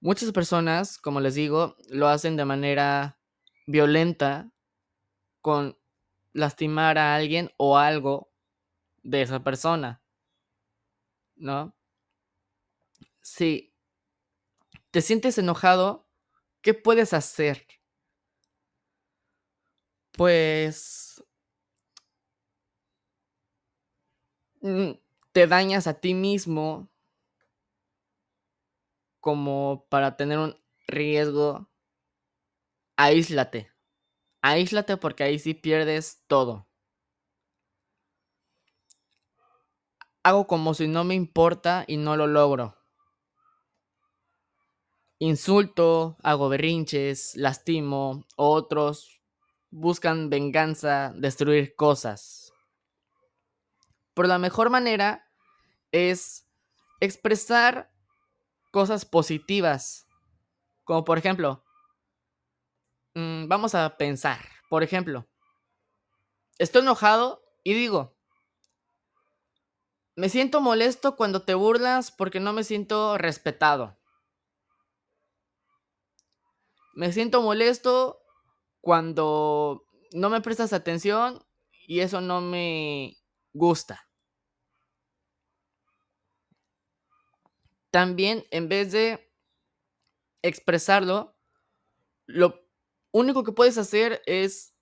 Muchas 0.00 0.32
personas, 0.32 0.98
como 0.98 1.20
les 1.20 1.34
digo, 1.34 1.76
lo 1.90 2.08
hacen 2.08 2.36
de 2.36 2.44
manera 2.44 3.18
violenta 3.66 4.52
con 5.40 5.78
lastimar 6.36 6.98
a 6.98 7.14
alguien 7.16 7.50
o 7.56 7.78
algo 7.78 8.30
de 9.02 9.22
esa 9.22 9.42
persona. 9.42 10.02
¿No? 11.36 11.74
Si 13.22 13.72
te 14.90 15.00
sientes 15.00 15.38
enojado, 15.38 16.08
¿qué 16.62 16.74
puedes 16.74 17.12
hacer? 17.12 17.66
Pues 20.12 21.22
mm, 24.60 24.92
te 25.32 25.46
dañas 25.46 25.86
a 25.86 25.94
ti 26.00 26.14
mismo 26.14 26.88
como 29.20 29.86
para 29.90 30.16
tener 30.16 30.38
un 30.38 30.56
riesgo, 30.86 31.68
aíslate. 32.96 33.70
Aíslate 34.48 34.96
porque 34.96 35.24
ahí 35.24 35.40
sí 35.40 35.54
pierdes 35.54 36.22
todo. 36.28 36.68
Hago 40.22 40.46
como 40.46 40.72
si 40.72 40.86
no 40.86 41.02
me 41.02 41.16
importa 41.16 41.84
y 41.88 41.96
no 41.96 42.16
lo 42.16 42.28
logro. 42.28 42.76
Insulto, 45.18 46.16
hago 46.22 46.48
berrinches, 46.48 47.34
lastimo, 47.34 48.24
otros 48.36 49.20
buscan 49.70 50.30
venganza, 50.30 51.12
destruir 51.16 51.74
cosas. 51.74 52.52
Por 54.14 54.28
la 54.28 54.38
mejor 54.38 54.70
manera 54.70 55.28
es 55.90 56.46
expresar 57.00 57.90
cosas 58.70 59.04
positivas. 59.04 60.06
Como 60.84 61.04
por 61.04 61.18
ejemplo, 61.18 61.65
mm, 63.16 63.48
vamos 63.48 63.74
a 63.74 63.96
pensar, 63.96 64.38
por 64.68 64.82
ejemplo, 64.84 65.26
estoy 66.58 66.82
enojado 66.82 67.42
y 67.64 67.74
digo, 67.74 68.14
me 70.16 70.28
siento 70.28 70.60
molesto 70.60 71.16
cuando 71.16 71.42
te 71.42 71.54
burlas 71.54 72.10
porque 72.10 72.40
no 72.40 72.52
me 72.52 72.64
siento 72.64 73.18
respetado. 73.18 73.98
Me 76.94 77.12
siento 77.12 77.42
molesto 77.42 78.22
cuando 78.80 79.86
no 80.12 80.30
me 80.30 80.40
prestas 80.40 80.72
atención 80.72 81.44
y 81.86 82.00
eso 82.00 82.20
no 82.22 82.40
me 82.40 83.18
gusta. 83.52 84.08
También 87.90 88.44
en 88.50 88.68
vez 88.68 88.92
de 88.92 89.30
expresarlo, 90.42 91.36
lo 92.26 92.65
único 93.20 93.44
que 93.44 93.52
puedes 93.52 93.78
hacer 93.78 94.22
es 94.26 94.74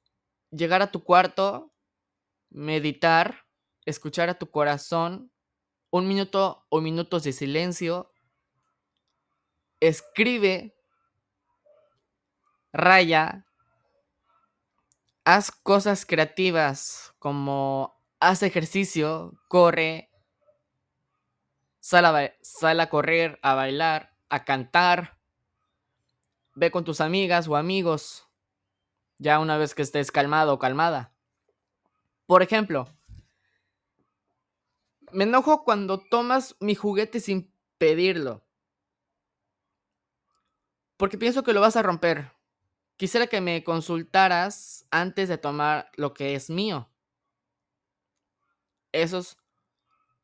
llegar 0.50 0.83
a 0.83 0.91
tu 0.91 1.05
cuarto, 1.05 1.73
meditar, 2.50 3.47
escuchar 3.85 4.29
a 4.29 4.38
tu 4.38 4.50
corazón, 4.50 5.31
un 5.91 6.09
minuto 6.09 6.64
o 6.69 6.81
minutos 6.81 7.23
de 7.23 7.33
silencio, 7.33 8.12
escribe, 9.81 10.75
raya, 12.73 13.47
haz 15.25 15.50
cosas 15.50 16.05
creativas 16.05 17.15
como 17.19 17.95
haz 18.21 18.43
ejercicio, 18.43 19.32
corre, 19.49 20.11
sal 21.80 22.06
a, 22.06 22.82
a 22.82 22.89
correr, 22.89 23.39
a 23.43 23.54
bailar, 23.54 24.17
a 24.30 24.45
cantar. 24.45 25.19
Ve 26.54 26.71
con 26.71 26.85
tus 26.85 27.00
amigas 27.00 27.47
o 27.49 27.56
amigos. 27.56 28.24
Ya 29.25 29.39
una 29.39 29.56
vez 29.56 29.75
que 29.75 29.80
estés 29.80 30.13
calmado 30.13 30.52
o 30.52 30.58
calmada. 30.58 31.15
Por 32.26 32.43
ejemplo, 32.43 32.95
me 35.13 35.25
enojo 35.25 35.65
cuando 35.65 35.99
tomas 35.99 36.56
mi 36.60 36.75
juguete 36.75 37.21
sin 37.21 37.50
pedirlo. 37.78 38.45
Porque 40.99 41.17
pienso 41.17 41.43
que 41.43 41.54
lo 41.54 41.63
vas 41.63 41.76
a 41.76 41.82
romper. 41.82 42.32
Quisiera 42.99 43.26
que 43.26 43.41
me 43.41 43.65
consultaras 43.65 44.84
antes 44.91 45.30
de 45.30 45.39
tomar 45.39 45.91
lo 45.97 46.13
que 46.13 46.34
es 46.34 46.50
mío. 46.50 46.91
Eso 48.93 49.21
es 49.21 49.39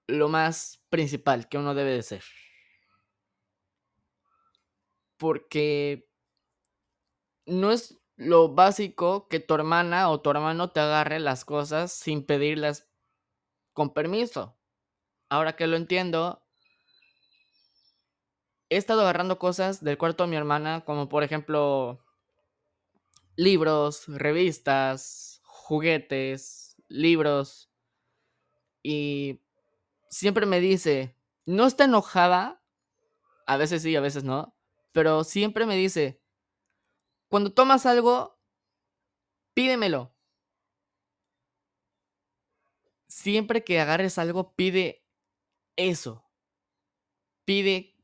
lo 0.08 0.28
más 0.28 0.84
principal 0.90 1.48
que 1.48 1.56
uno 1.56 1.74
debe 1.74 1.92
de 1.92 2.02
ser. 2.02 2.24
Porque 5.16 6.06
no 7.46 7.72
es 7.72 7.99
lo 8.20 8.50
básico 8.50 9.28
que 9.28 9.40
tu 9.40 9.54
hermana 9.54 10.10
o 10.10 10.20
tu 10.20 10.28
hermano 10.30 10.70
te 10.70 10.80
agarre 10.80 11.20
las 11.20 11.46
cosas 11.46 11.90
sin 11.90 12.22
pedirlas 12.22 12.86
con 13.72 13.94
permiso. 13.94 14.58
Ahora 15.30 15.56
que 15.56 15.66
lo 15.66 15.76
entiendo, 15.78 16.42
he 18.68 18.76
estado 18.76 19.00
agarrando 19.00 19.38
cosas 19.38 19.82
del 19.82 19.96
cuarto 19.96 20.24
de 20.24 20.30
mi 20.30 20.36
hermana, 20.36 20.84
como 20.84 21.08
por 21.08 21.22
ejemplo 21.22 22.04
libros, 23.36 24.04
revistas, 24.06 25.40
juguetes, 25.42 26.76
libros. 26.88 27.70
Y 28.82 29.40
siempre 30.10 30.44
me 30.44 30.60
dice, 30.60 31.16
no 31.46 31.66
está 31.66 31.84
enojada, 31.84 32.62
a 33.46 33.56
veces 33.56 33.80
sí, 33.80 33.96
a 33.96 34.02
veces 34.02 34.24
no, 34.24 34.54
pero 34.92 35.24
siempre 35.24 35.64
me 35.64 35.76
dice, 35.76 36.19
cuando 37.30 37.52
tomas 37.52 37.86
algo, 37.86 38.36
pídemelo. 39.54 40.12
Siempre 43.06 43.62
que 43.62 43.80
agarres 43.80 44.18
algo, 44.18 44.52
pide 44.54 45.06
eso. 45.76 46.24
Pide 47.44 47.96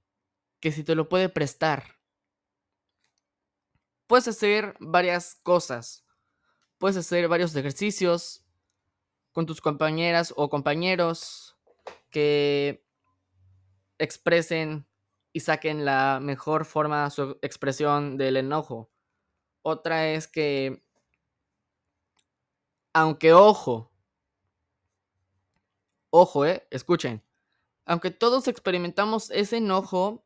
que 0.61 0.71
si 0.71 0.85
te 0.85 0.95
lo 0.95 1.09
puede 1.09 1.29
prestar. 1.29 1.97
Puedes 4.07 4.29
hacer 4.29 4.77
varias 4.79 5.35
cosas. 5.35 6.07
Puedes 6.79 6.97
hacer 6.97 7.27
varios 7.27 7.55
ejercicios 7.57 8.47
con 9.33 9.45
tus 9.45 9.61
compañeras 9.61 10.33
o 10.37 10.49
compañeros 10.49 11.59
que 12.11 12.87
expresen 13.99 14.87
y 15.33 15.41
saquen 15.41 15.85
la 15.85 16.21
mejor 16.23 16.65
forma 16.65 17.11
su 17.11 17.39
expresión 17.43 18.17
del 18.19 18.37
enojo. 18.37 18.93
Otra 19.69 20.07
es 20.13 20.29
que, 20.29 20.81
aunque 22.93 23.33
ojo, 23.33 23.91
ojo, 26.11 26.47
eh, 26.47 26.65
escuchen, 26.71 27.25
aunque 27.85 28.13
todos 28.13 28.47
experimentamos 28.47 29.29
ese 29.33 29.57
enojo, 29.57 30.25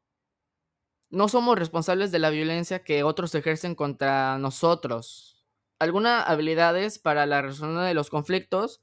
no 1.09 1.26
somos 1.31 1.59
responsables 1.59 2.12
de 2.12 2.18
la 2.18 2.29
violencia 2.29 2.85
que 2.85 3.03
otros 3.03 3.35
ejercen 3.35 3.74
contra 3.74 4.37
nosotros. 4.37 5.42
Algunas 5.79 6.29
habilidades 6.29 6.98
para 6.98 7.24
la 7.24 7.40
resolución 7.40 7.83
de 7.83 7.94
los 7.94 8.11
conflictos 8.11 8.83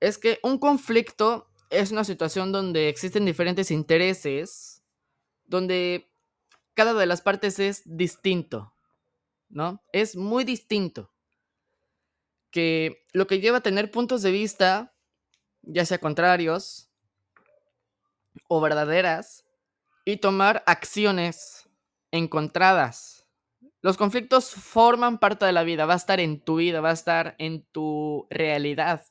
es 0.00 0.18
que 0.18 0.40
un 0.42 0.58
conflicto 0.58 1.52
es 1.70 1.92
una 1.92 2.02
situación 2.02 2.50
donde 2.50 2.88
existen 2.88 3.24
diferentes 3.24 3.70
intereses, 3.70 4.82
donde 5.44 6.10
cada 6.74 6.94
de 6.94 7.06
las 7.06 7.22
partes 7.22 7.60
es 7.60 7.82
distinto, 7.84 8.72
¿no? 9.48 9.82
Es 9.92 10.16
muy 10.16 10.44
distinto. 10.44 11.12
Que 12.50 13.04
lo 13.12 13.26
que 13.26 13.40
lleva 13.40 13.58
a 13.58 13.62
tener 13.62 13.90
puntos 13.90 14.22
de 14.22 14.30
vista, 14.30 14.94
ya 15.62 15.84
sea 15.84 15.98
contrarios 15.98 16.90
o 18.48 18.60
verdaderas, 18.60 19.44
y 20.04 20.18
tomar 20.18 20.62
acciones 20.66 21.68
encontradas. 22.12 23.26
Los 23.82 23.96
conflictos 23.96 24.50
forman 24.50 25.18
parte 25.18 25.44
de 25.44 25.52
la 25.52 25.64
vida, 25.64 25.84
va 25.84 25.94
a 25.94 25.98
estar 25.98 26.20
en 26.20 26.40
tu 26.40 26.56
vida, 26.56 26.80
va 26.80 26.90
a 26.90 26.94
estar 26.94 27.34
en 27.38 27.64
tu 27.72 28.26
realidad. 28.30 29.04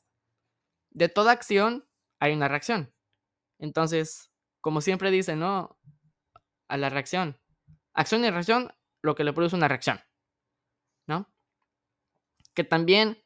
De 0.90 1.08
toda 1.08 1.32
acción 1.32 1.86
hay 2.18 2.32
una 2.32 2.48
reacción. 2.48 2.92
Entonces, 3.58 4.30
como 4.60 4.80
siempre 4.80 5.10
dice, 5.10 5.36
¿no? 5.36 5.78
A 6.68 6.76
la 6.76 6.88
reacción. 6.88 7.38
Acción 7.94 8.24
y 8.24 8.30
reacción, 8.30 8.72
lo 9.02 9.14
que 9.14 9.24
le 9.24 9.32
produce 9.32 9.56
una 9.56 9.68
reacción. 9.68 10.00
¿No? 11.06 11.30
Que 12.54 12.64
también 12.64 13.22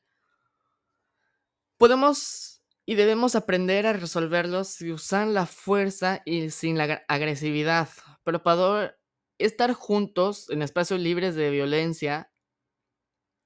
podemos 1.79 2.51
y 2.90 2.97
debemos 2.97 3.37
aprender 3.37 3.87
a 3.87 3.93
resolverlos 3.93 4.69
si 4.69 4.90
usan 4.90 5.33
la 5.33 5.47
fuerza 5.47 6.23
y 6.25 6.51
sin 6.51 6.77
la 6.77 7.05
agresividad. 7.07 7.88
Pero 8.25 8.43
para 8.43 8.99
estar 9.38 9.73
juntos 9.75 10.51
en 10.51 10.61
espacios 10.62 10.99
libres 10.99 11.37
de 11.37 11.51
violencia, 11.51 12.33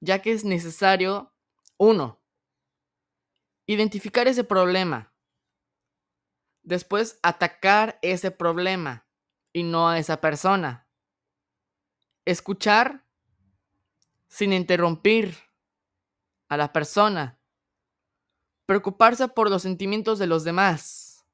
ya 0.01 0.21
que 0.23 0.31
es 0.31 0.43
necesario, 0.45 1.31
uno, 1.77 2.23
identificar 3.67 4.27
ese 4.27 4.43
problema. 4.43 5.13
Después, 6.63 7.19
atacar 7.21 7.99
ese 8.01 8.31
problema 8.31 9.07
y 9.53 9.61
no 9.61 9.87
a 9.87 9.99
esa 9.99 10.19
persona. 10.21 10.89
Escuchar 12.25 13.04
sin 14.27 14.53
interrumpir 14.53 15.37
a 16.49 16.57
la 16.57 16.71
persona. 16.73 17.39
Preocuparse 18.65 19.27
por 19.27 19.49
los 19.49 19.61
sentimientos 19.61 20.19
de 20.19 20.27
los 20.27 20.43
demás. 20.43 21.25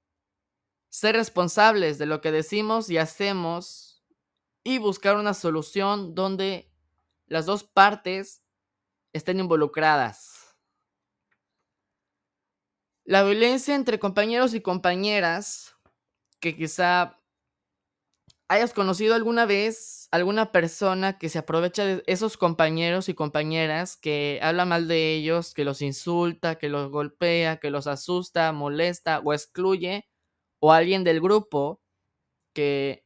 Ser 0.90 1.16
responsables 1.16 1.98
de 1.98 2.06
lo 2.06 2.22
que 2.22 2.32
decimos 2.32 2.90
y 2.90 2.98
hacemos 2.98 4.04
y 4.64 4.78
buscar 4.78 5.16
una 5.16 5.34
solución 5.34 6.14
donde 6.14 6.72
las 7.28 7.46
dos 7.46 7.64
partes 7.64 8.44
estén 9.14 9.40
involucradas. 9.40 10.58
La 13.04 13.24
violencia 13.24 13.76
entre 13.76 14.00
compañeros 14.00 14.54
y 14.54 14.62
compañeras, 14.62 15.76
que 16.40 16.56
quizá 16.56 17.21
hayas 18.52 18.74
conocido 18.74 19.16
alguna 19.16 19.46
vez 19.46 20.10
alguna 20.12 20.52
persona 20.52 21.18
que 21.18 21.30
se 21.30 21.40
aprovecha 21.40 21.86
de 21.86 22.04
esos 22.06 22.36
compañeros 22.36 23.08
y 23.08 23.14
compañeras 23.14 23.96
que 23.96 24.40
habla 24.44 24.66
mal 24.66 24.90
de 24.90 25.14
ellos, 25.14 25.54
que 25.54 25.64
los 25.64 25.82
insulta, 25.82 26.56
que 26.56 26.68
los 26.68 26.92
golpea, 26.92 27.62
que 27.62 27.70
los 27.70 27.88
asusta, 27.88 28.52
molesta 28.52 29.22
o 29.24 29.32
excluye, 29.34 30.06
o 30.60 30.74
alguien 30.74 31.06
del 31.06 31.22
grupo 31.22 31.80
que 32.54 33.06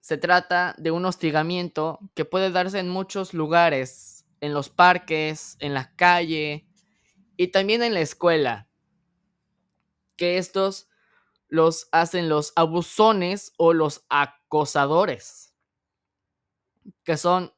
se 0.00 0.18
trata 0.18 0.74
de 0.76 0.90
un 0.90 1.04
hostigamiento 1.04 2.00
que 2.14 2.24
puede 2.24 2.50
darse 2.50 2.80
en 2.80 2.88
muchos 2.88 3.32
lugares, 3.32 4.24
en 4.40 4.52
los 4.52 4.70
parques, 4.70 5.56
en 5.60 5.72
la 5.72 5.94
calle 5.94 6.66
y 7.36 7.48
también 7.48 7.84
en 7.84 7.94
la 7.94 8.00
escuela. 8.00 8.68
Que 10.16 10.38
estos 10.38 10.88
los 11.48 11.88
hacen 11.92 12.28
los 12.28 12.52
abusones 12.56 13.52
o 13.56 13.72
los 13.72 14.04
acosadores, 14.08 15.54
que 17.04 17.16
son 17.16 17.52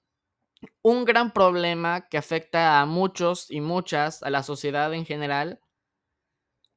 un 0.83 1.05
gran 1.05 1.33
problema 1.33 2.09
que 2.09 2.19
afecta 2.19 2.81
a 2.81 2.87
muchos 2.87 3.51
y 3.51 3.61
muchas, 3.61 4.23
a 4.23 4.31
la 4.31 4.43
sociedad 4.43 4.93
en 4.93 5.07
general, 5.07 5.61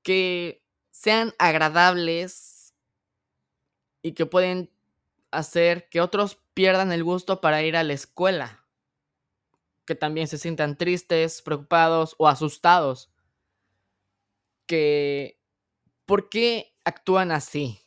que 0.03 0.63
sean 0.91 1.33
agradables 1.39 2.73
y 4.01 4.13
que 4.13 4.25
pueden 4.25 4.71
hacer 5.31 5.89
que 5.89 6.01
otros 6.01 6.39
pierdan 6.53 6.91
el 6.91 7.03
gusto 7.03 7.41
para 7.41 7.63
ir 7.63 7.75
a 7.75 7.83
la 7.83 7.93
escuela, 7.93 8.65
que 9.85 9.95
también 9.95 10.27
se 10.27 10.37
sientan 10.37 10.77
tristes, 10.77 11.41
preocupados 11.41 12.15
o 12.17 12.27
asustados, 12.27 13.11
que 14.67 15.39
¿por 16.05 16.29
qué 16.29 16.70
actúan 16.85 17.31
así? 17.31 17.79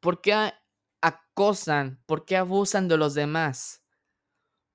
¿Por 0.00 0.20
qué 0.20 0.52
acosan? 1.00 2.02
¿Por 2.06 2.24
qué 2.24 2.36
abusan 2.36 2.88
de 2.88 2.96
los 2.96 3.14
demás? 3.14 3.82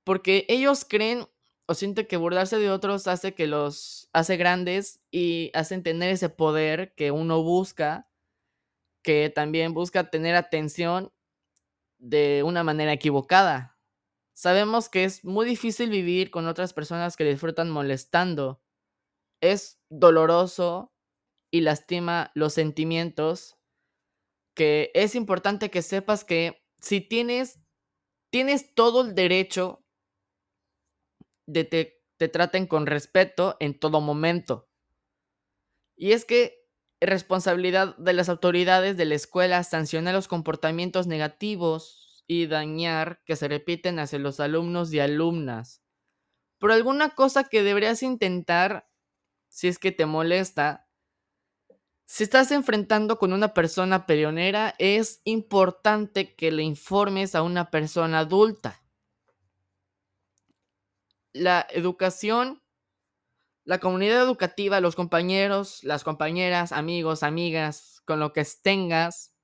Porque 0.04 0.46
ellos 0.50 0.86
creen 0.88 1.28
o 1.68 1.74
sienten 1.74 2.08
que 2.08 2.18
burlarse 2.18 2.58
de 2.58 2.72
otros 2.72 3.08
hace 3.08 3.36
que 3.36 3.46
los 3.48 4.10
hace 4.14 4.38
grandes 4.38 5.02
y 5.12 5.52
hacen 5.54 5.84
tener 5.84 6.12
ese 6.12 6.30
poder 6.30 6.94
que 6.96 7.12
uno 7.12 7.44
busca, 7.44 8.08
que 9.04 9.30
también 9.30 9.74
busca 9.74 10.10
tener 10.10 10.36
atención 10.36 11.12
de 12.00 12.44
una 12.44 12.64
manera 12.64 12.94
equivocada. 12.94 13.78
Sabemos 14.34 14.90
que 14.90 15.04
es 15.04 15.26
muy 15.26 15.46
difícil 15.46 15.90
vivir 15.90 16.32
con 16.32 16.48
otras 16.48 16.74
personas 16.74 17.18
que 17.18 17.24
disfrutan 17.26 17.70
molestando. 17.72 18.62
Es 19.42 19.80
doloroso 19.90 20.94
y 21.52 21.62
lastima 21.62 22.32
los 22.36 22.54
sentimientos, 22.54 23.58
que 24.56 24.92
es 24.94 25.16
importante 25.16 25.70
que 25.70 25.82
sepas 25.82 26.24
que 26.24 26.64
si 26.82 27.02
tienes, 27.02 27.60
tienes 28.32 28.74
todo 28.76 29.02
el 29.02 29.16
derecho 29.16 29.84
de 31.48 31.64
te, 31.64 32.04
te 32.18 32.28
traten 32.28 32.68
con 32.68 32.86
respeto 32.86 33.58
en 33.60 33.80
todo 33.80 34.02
momento. 34.02 34.70
Y 35.96 36.12
es 36.12 36.26
que 36.26 36.68
responsabilidad 37.02 37.96
de 37.98 38.14
las 38.14 38.30
autoridades 38.30 38.98
de 38.98 39.06
la 39.06 39.16
escuela 39.16 39.64
sancionar 39.64 40.14
los 40.14 40.28
comportamientos 40.28 41.08
negativos 41.08 42.24
y 42.28 42.48
dañar 42.48 43.22
que 43.26 43.36
se 43.36 43.48
repiten 43.48 44.00
hacia 44.00 44.20
los 44.20 44.40
alumnos 44.40 44.92
y 44.94 45.00
alumnas. 45.00 45.82
Por 46.60 46.72
alguna 46.72 47.12
cosa 47.12 47.46
que 47.46 47.64
deberías 47.64 48.04
intentar, 48.04 48.90
si 49.50 49.68
es 49.68 49.80
que 49.80 49.92
te 49.92 50.06
molesta, 50.06 50.87
si 52.10 52.24
estás 52.24 52.52
enfrentando 52.52 53.20
con 53.20 53.34
una 53.34 53.54
persona 53.54 54.06
peleonera, 54.06 54.74
es 54.80 55.20
importante 55.26 56.36
que 56.36 56.54
le 56.54 56.64
informes 56.64 57.36
a 57.36 57.42
una 57.42 57.70
persona 57.70 58.20
adulta. 58.20 58.82
La 61.34 61.68
educación, 61.70 62.64
la 63.66 63.80
comunidad 63.80 64.22
educativa, 64.22 64.80
los 64.80 64.96
compañeros, 64.96 65.84
las 65.84 66.06
compañeras, 66.06 66.72
amigos, 66.72 67.24
amigas, 67.24 68.02
con 68.06 68.22
lo 68.22 68.32
que 68.32 68.48
tengas, 68.64 69.36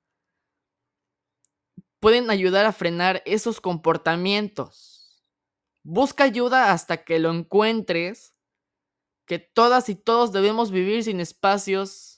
pueden 1.99 2.29
ayudar 2.29 2.65
a 2.65 2.71
frenar 2.71 3.21
esos 3.25 3.59
comportamientos. 3.59 5.21
Busca 5.83 6.23
ayuda 6.23 6.71
hasta 6.71 7.03
que 7.03 7.19
lo 7.19 7.29
encuentres, 7.33 8.33
que 9.25 9.39
todas 9.39 9.89
y 9.89 9.95
todos 9.95 10.31
debemos 10.31 10.71
vivir 10.71 11.03
sin 11.03 11.19
espacios 11.19 12.12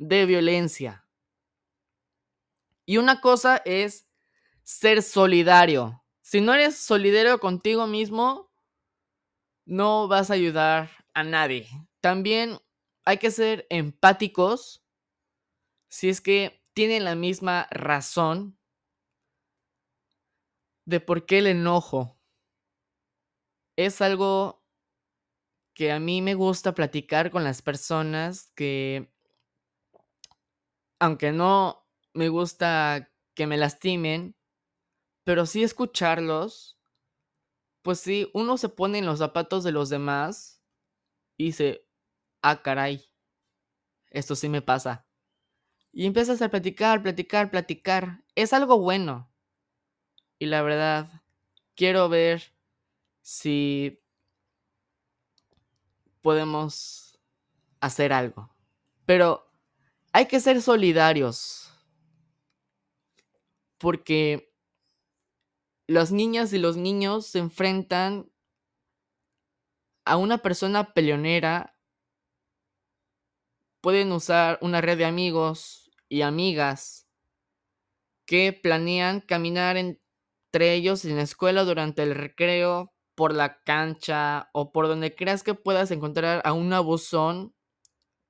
de 0.00 0.24
violencia. 0.24 1.06
Y 2.86 2.96
una 2.96 3.20
cosa 3.20 3.58
es 3.66 4.08
ser 4.62 5.02
solidario. 5.02 6.02
Si 6.22 6.40
no 6.40 6.54
eres 6.54 6.76
solidario 6.76 7.38
contigo 7.38 7.86
mismo, 7.86 8.50
no 9.66 10.08
vas 10.08 10.30
a 10.30 10.34
ayudar 10.34 10.90
a 11.12 11.22
nadie. 11.22 11.68
También 12.00 12.58
hay 13.04 13.18
que 13.18 13.30
ser 13.30 13.66
empáticos 13.68 14.82
si 15.90 16.08
es 16.08 16.20
que 16.20 16.64
tienen 16.72 17.04
la 17.04 17.14
misma 17.14 17.68
razón 17.70 18.58
de 20.86 21.00
por 21.00 21.26
qué 21.26 21.38
el 21.38 21.46
enojo. 21.46 22.18
Es 23.76 24.00
algo 24.00 24.64
que 25.74 25.92
a 25.92 26.00
mí 26.00 26.22
me 26.22 26.34
gusta 26.34 26.74
platicar 26.74 27.30
con 27.30 27.44
las 27.44 27.60
personas 27.60 28.50
que 28.54 29.12
aunque 31.00 31.32
no 31.32 31.88
me 32.14 32.28
gusta 32.28 33.10
que 33.34 33.46
me 33.46 33.56
lastimen, 33.56 34.36
pero 35.24 35.46
sí 35.46 35.62
escucharlos, 35.62 36.78
pues 37.82 37.98
sí, 38.00 38.30
uno 38.34 38.58
se 38.58 38.68
pone 38.68 38.98
en 38.98 39.06
los 39.06 39.18
zapatos 39.18 39.64
de 39.64 39.72
los 39.72 39.88
demás 39.88 40.62
y 41.36 41.46
dice, 41.46 41.88
ah, 42.42 42.62
caray, 42.62 43.02
esto 44.10 44.36
sí 44.36 44.48
me 44.48 44.62
pasa. 44.62 45.06
Y 45.92 46.06
empiezas 46.06 46.40
a 46.42 46.50
platicar, 46.50 47.02
platicar, 47.02 47.50
platicar. 47.50 48.22
Es 48.34 48.52
algo 48.52 48.78
bueno. 48.78 49.32
Y 50.38 50.46
la 50.46 50.62
verdad, 50.62 51.22
quiero 51.74 52.08
ver 52.08 52.54
si 53.22 54.00
podemos 56.20 57.18
hacer 57.80 58.12
algo. 58.12 58.54
Pero 59.06 59.49
hay 60.12 60.26
que 60.26 60.40
ser 60.40 60.62
solidarios. 60.62 61.72
Porque 63.78 64.52
las 65.86 66.12
niñas 66.12 66.52
y 66.52 66.58
los 66.58 66.76
niños 66.76 67.26
se 67.26 67.38
enfrentan 67.38 68.30
a 70.04 70.16
una 70.16 70.38
persona 70.38 70.92
peleonera. 70.92 71.76
Pueden 73.80 74.12
usar 74.12 74.58
una 74.60 74.80
red 74.80 74.98
de 74.98 75.06
amigos 75.06 75.90
y 76.08 76.22
amigas 76.22 77.08
que 78.26 78.52
planean 78.52 79.20
caminar 79.20 79.76
entre 79.76 80.74
ellos 80.74 81.04
en 81.04 81.16
la 81.16 81.22
escuela 81.22 81.64
durante 81.64 82.02
el 82.02 82.14
recreo, 82.14 82.92
por 83.20 83.34
la 83.34 83.60
cancha 83.64 84.48
o 84.54 84.72
por 84.72 84.88
donde 84.88 85.14
creas 85.14 85.42
que 85.42 85.52
puedas 85.52 85.90
encontrar 85.90 86.40
a 86.42 86.54
un 86.54 86.72
abusón 86.72 87.54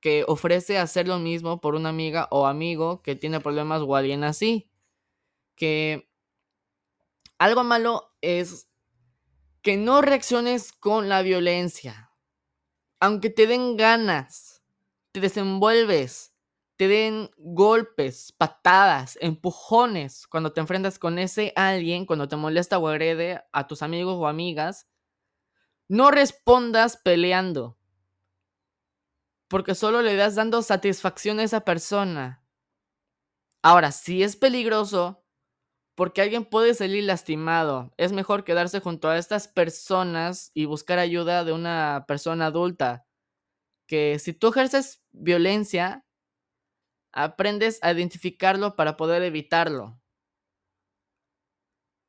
que 0.01 0.25
ofrece 0.27 0.79
hacer 0.79 1.07
lo 1.07 1.19
mismo 1.19 1.61
por 1.61 1.75
una 1.75 1.91
amiga 1.91 2.29
o 2.31 2.47
amigo 2.47 3.03
que 3.03 3.17
tiene 3.17 3.41
problemas 3.41 3.83
o 3.83 3.97
alguien 3.97 4.25
así. 4.25 4.71
Que 5.57 6.11
algo 7.39 7.65
malo 7.65 8.15
es 8.21 8.69
que 9.63 9.77
no 9.77 10.01
reacciones 10.01 10.73
con 10.73 11.09
la 11.09 11.23
violencia. 11.23 12.13
Aunque 12.99 13.31
te 13.31 13.47
den 13.47 13.77
ganas, 13.77 14.67
te 15.13 15.21
desenvuelves, 15.21 16.35
te 16.77 16.89
den 16.89 17.31
golpes, 17.37 18.33
patadas, 18.33 19.19
empujones 19.21 20.27
cuando 20.27 20.53
te 20.53 20.61
enfrentas 20.61 20.99
con 20.99 21.19
ese 21.19 21.53
alguien, 21.57 22.07
cuando 22.07 22.29
te 22.29 22.37
molesta 22.37 22.79
o 22.79 22.89
agrede 22.89 23.43
a 23.53 23.67
tus 23.67 23.83
amigos 23.83 24.17
o 24.19 24.27
amigas, 24.27 24.87
no 25.89 26.11
respondas 26.11 26.97
peleando 26.97 27.77
porque 29.51 29.75
solo 29.75 30.01
le 30.01 30.15
das 30.15 30.37
dando 30.37 30.63
satisfacción 30.63 31.41
a 31.41 31.43
esa 31.43 31.63
persona. 31.63 32.41
Ahora, 33.63 33.91
si 33.91 34.23
es 34.23 34.37
peligroso, 34.37 35.25
porque 35.97 36.23
alguien 36.23 36.45
puede 36.45 36.75
salir 36.75 37.05
lastimado, 37.05 37.93
es 37.97 38.13
mejor 38.13 38.45
quedarse 38.45 38.81
junto 38.81 39.09
a 39.09 39.19
estas 39.19 39.49
personas 39.49 40.53
y 40.55 40.67
buscar 40.67 40.99
ayuda 41.01 41.45
de 41.45 41.53
una 41.53 42.05
persona 42.09 42.47
adulta. 42.47 43.07
Que 43.89 44.19
si 44.21 44.33
tú 44.35 44.49
ejerces 44.49 45.03
violencia, 45.13 46.05
aprendes 47.13 47.79
a 47.83 47.93
identificarlo 47.93 48.77
para 48.77 48.97
poder 48.97 49.23
evitarlo. 49.23 50.01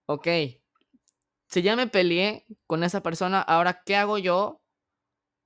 Ok, 0.08 0.28
si 1.48 1.62
ya 1.62 1.76
me 1.76 1.88
peleé 1.88 2.46
con 2.68 2.84
esa 2.84 3.02
persona, 3.04 3.42
ahora, 3.42 3.84
¿qué 3.86 3.96
hago 3.96 4.18
yo 4.18 4.62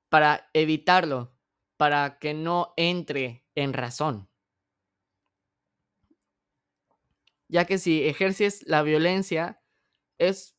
para 0.09 0.49
evitarlo? 0.53 1.34
Para 1.77 2.19
que 2.19 2.33
no 2.33 2.73
entre 2.77 3.45
en 3.55 3.73
razón. 3.73 4.29
Ya 7.47 7.65
que 7.65 7.77
si 7.77 8.07
ejerces 8.07 8.63
la 8.67 8.81
violencia, 8.81 9.61
es 10.17 10.55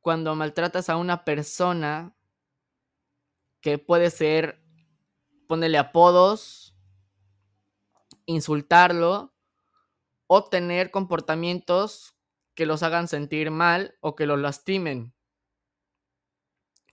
cuando 0.00 0.34
maltratas 0.34 0.88
a 0.88 0.96
una 0.96 1.24
persona 1.24 2.16
que 3.60 3.78
puede 3.78 4.10
ser 4.10 4.62
ponerle 5.46 5.78
apodos, 5.78 6.76
insultarlo 8.26 9.34
o 10.26 10.44
tener 10.44 10.90
comportamientos 10.90 12.14
que 12.54 12.66
los 12.66 12.82
hagan 12.82 13.08
sentir 13.08 13.50
mal 13.50 13.96
o 14.00 14.14
que 14.14 14.26
los 14.26 14.38
lastimen. 14.38 15.14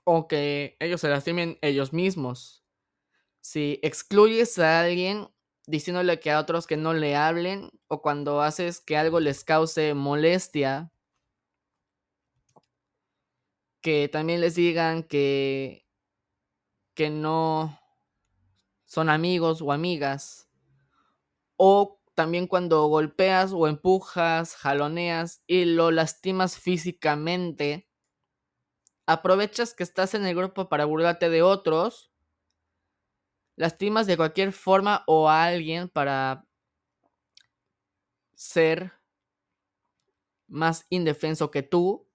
O 0.03 0.27
que 0.27 0.77
ellos 0.79 1.01
se 1.01 1.09
lastimen 1.09 1.57
ellos 1.61 1.91
mismos. 1.93 2.64
Si 3.47 3.79
excluyes 3.83 4.57
a 4.57 4.79
alguien 4.79 5.29
diciéndole 5.67 6.19
que 6.19 6.31
a 6.31 6.39
otros 6.39 6.65
que 6.65 6.77
no 6.77 6.95
le 6.95 7.15
hablen 7.15 7.69
o 7.87 8.01
cuando 8.01 8.41
haces 8.41 8.81
que 8.81 8.97
algo 8.97 9.19
les 9.19 9.43
cause 9.43 9.93
molestia, 9.93 10.91
que 13.81 14.09
también 14.09 14.41
les 14.41 14.55
digan 14.55 15.03
que 15.03 15.85
que 16.95 17.11
no 17.11 17.79
son 18.85 19.11
amigos 19.11 19.61
o 19.61 19.71
amigas 19.71 20.49
o 21.55 22.01
también 22.15 22.47
cuando 22.47 22.87
golpeas 22.87 23.53
o 23.53 23.67
empujas, 23.67 24.55
jaloneas 24.55 25.43
y 25.45 25.65
lo 25.65 25.91
lastimas 25.91 26.57
físicamente, 26.57 27.87
aprovechas 29.05 29.75
que 29.75 29.83
estás 29.83 30.15
en 30.15 30.25
el 30.25 30.35
grupo 30.35 30.67
para 30.67 30.85
burlarte 30.85 31.29
de 31.29 31.43
otros, 31.43 32.11
lastimas 33.55 34.07
de 34.07 34.17
cualquier 34.17 34.51
forma 34.51 35.03
o 35.07 35.29
a 35.29 35.45
alguien 35.45 35.89
para 35.89 36.45
ser 38.35 38.91
más 40.47 40.85
indefenso 40.89 41.51
que 41.51 41.63
tú, 41.63 42.07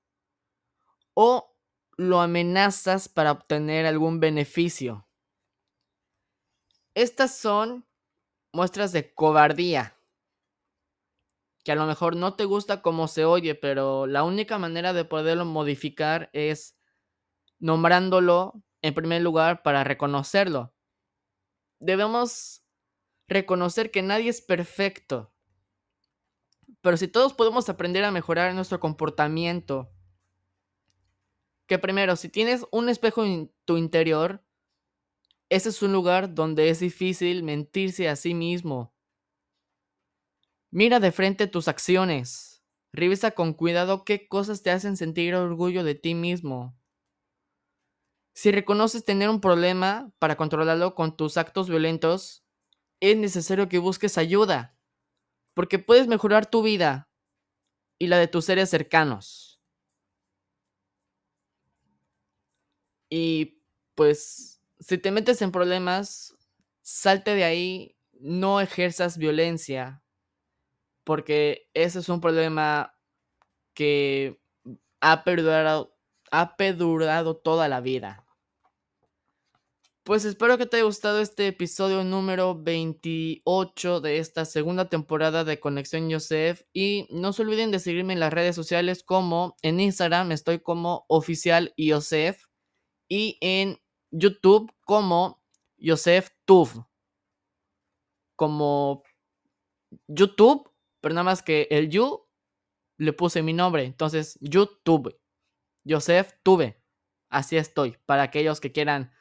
o 1.15 1.55
lo 1.97 2.21
amenazas 2.21 3.09
para 3.09 3.33
obtener 3.33 3.87
algún 3.87 4.21
beneficio. 4.21 5.07
Estas 6.95 7.37
son 7.37 7.87
muestras 8.53 8.93
de 8.93 9.15
cobardía. 9.15 9.97
Que 11.65 11.73
a 11.73 11.75
lo 11.75 11.87
mejor 11.87 12.17
no 12.17 12.35
te 12.35 12.47
gusta 12.47 12.81
como 12.81 13.07
se 13.07 13.25
oye, 13.25 13.55
pero 13.55 14.07
la 14.07 14.25
única 14.25 14.59
manera 14.59 14.93
de 14.93 15.05
poderlo 15.05 15.45
modificar 15.45 16.31
es 16.33 16.77
nombrándolo 17.59 18.63
en 18.83 18.95
primer 18.95 19.23
lugar 19.23 19.63
para 19.63 19.85
reconocerlo. 19.85 20.75
Debemos 21.81 22.63
reconocer 23.27 23.91
que 23.91 24.03
nadie 24.03 24.31
es 24.31 24.41
perfecto. 24.41 25.33
Pero 26.83 26.97
si 26.97 27.09
todos 27.09 27.35
podemos 27.35 27.69
aprender 27.69 28.05
a 28.05 28.11
mejorar 28.11 28.55
nuestro 28.55 28.81
comportamiento, 28.81 29.91
que 31.67 31.79
primero, 31.79 32.17
si 32.17 32.29
tienes 32.29 32.67
un 32.71 32.89
espejo 32.89 33.25
en 33.25 33.53
tu 33.65 33.77
interior, 33.77 34.45
ese 35.49 35.71
es 35.71 35.83
un 35.83 35.93
lugar 35.93 36.35
donde 36.35 36.69
es 36.69 36.81
difícil 36.81 37.43
mentirse 37.43 38.09
a 38.09 38.17
sí 38.17 38.35
mismo. 38.35 38.95
Mira 40.71 41.01
de 41.01 41.13
frente 41.13 41.47
tus 41.47 41.67
acciones. 41.67 42.63
Revisa 42.93 43.33
con 43.33 43.55
cuidado 43.55 44.05
qué 44.05 44.29
cosas 44.29 44.63
te 44.63 44.71
hacen 44.71 44.97
sentir 44.97 45.35
orgullo 45.35 45.83
de 45.83 45.95
ti 45.95 46.15
mismo. 46.15 46.80
Si 48.41 48.51
reconoces 48.51 49.05
tener 49.05 49.29
un 49.29 49.43
problema 49.43 50.11
para 50.19 50.39
controlarlo 50.39 50.95
con 50.95 51.15
tus 51.15 51.37
actos 51.37 51.69
violentos, 51.69 52.43
es 52.99 53.15
necesario 53.19 53.69
que 53.69 53.77
busques 53.77 54.17
ayuda, 54.17 54.75
porque 55.53 55.79
puedes 55.79 56.09
mejorar 56.09 56.47
tu 56.47 56.63
vida 56.63 57.11
y 57.99 58.07
la 58.07 58.17
de 58.17 58.29
tus 58.29 58.47
seres 58.47 58.71
cercanos. 58.71 59.61
Y 63.11 63.61
pues 63.95 64.63
si 64.79 64.97
te 64.97 65.11
metes 65.11 65.43
en 65.43 65.53
problemas, 65.53 66.35
salte 66.81 67.35
de 67.35 67.45
ahí, 67.45 67.95
no 68.21 68.63
ejerzas 68.63 69.19
violencia, 69.19 70.03
porque 71.05 71.69
ese 71.75 71.99
es 71.99 72.09
un 72.09 72.23
problema 72.23 72.95
que 73.75 74.41
ha 75.03 75.25
perdurado, 75.25 75.95
ha 76.31 76.57
toda 76.57 77.69
la 77.69 77.83
vida. 77.83 78.25
Pues 80.11 80.25
espero 80.25 80.59
que 80.59 80.67
te 80.67 80.79
haya 80.79 80.87
gustado 80.87 81.21
este 81.21 81.47
episodio 81.47 82.03
número 82.03 82.61
28 82.61 84.01
de 84.01 84.19
esta 84.19 84.45
segunda 84.45 84.89
temporada 84.89 85.45
de 85.45 85.61
Conexión 85.61 86.11
Joseph. 86.11 86.63
Y 86.73 87.07
no 87.11 87.33
se 87.33 87.43
olviden 87.43 87.71
de 87.71 87.79
seguirme 87.79 88.15
en 88.15 88.19
las 88.19 88.33
redes 88.33 88.57
sociales 88.57 89.05
como 89.05 89.55
en 89.63 89.79
Instagram 89.79 90.33
estoy 90.33 90.59
como 90.59 91.05
oficial 91.07 91.73
Joseph 91.79 92.47
y 93.09 93.39
en 93.41 93.79
YouTube 94.11 94.73
como 94.85 95.45
Joseph 95.81 96.31
Tuf. 96.45 96.77
Como 98.35 99.05
YouTube, 100.09 100.73
pero 101.01 101.15
nada 101.15 101.23
más 101.23 101.41
que 101.41 101.69
el 101.71 101.89
You 101.89 102.27
le 102.99 103.13
puse 103.13 103.45
mi 103.45 103.53
nombre. 103.53 103.85
Entonces, 103.85 104.37
YouTube. 104.41 105.17
Joseph 105.89 106.33
Tuve. 106.43 106.83
Así 107.29 107.57
estoy. 107.57 107.97
Para 108.07 108.25
aquellos 108.25 108.59
que 108.59 108.73
quieran 108.73 109.13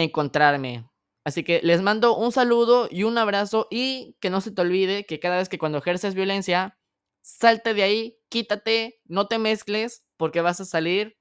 encontrarme. 0.00 0.88
Así 1.24 1.44
que 1.44 1.60
les 1.62 1.82
mando 1.82 2.16
un 2.16 2.32
saludo 2.32 2.88
y 2.90 3.04
un 3.04 3.18
abrazo. 3.18 3.68
Y 3.70 4.16
que 4.20 4.30
no 4.30 4.40
se 4.40 4.52
te 4.52 4.62
olvide 4.62 5.06
que 5.06 5.20
cada 5.20 5.38
vez 5.38 5.48
que 5.48 5.58
cuando 5.58 5.78
ejerces 5.78 6.14
violencia, 6.14 6.78
salte 7.22 7.74
de 7.74 7.82
ahí, 7.82 8.18
quítate, 8.28 9.00
no 9.04 9.28
te 9.28 9.38
mezcles, 9.38 10.04
porque 10.16 10.40
vas 10.40 10.60
a 10.60 10.64
salir 10.64 11.18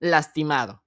lastimado. 0.00 0.82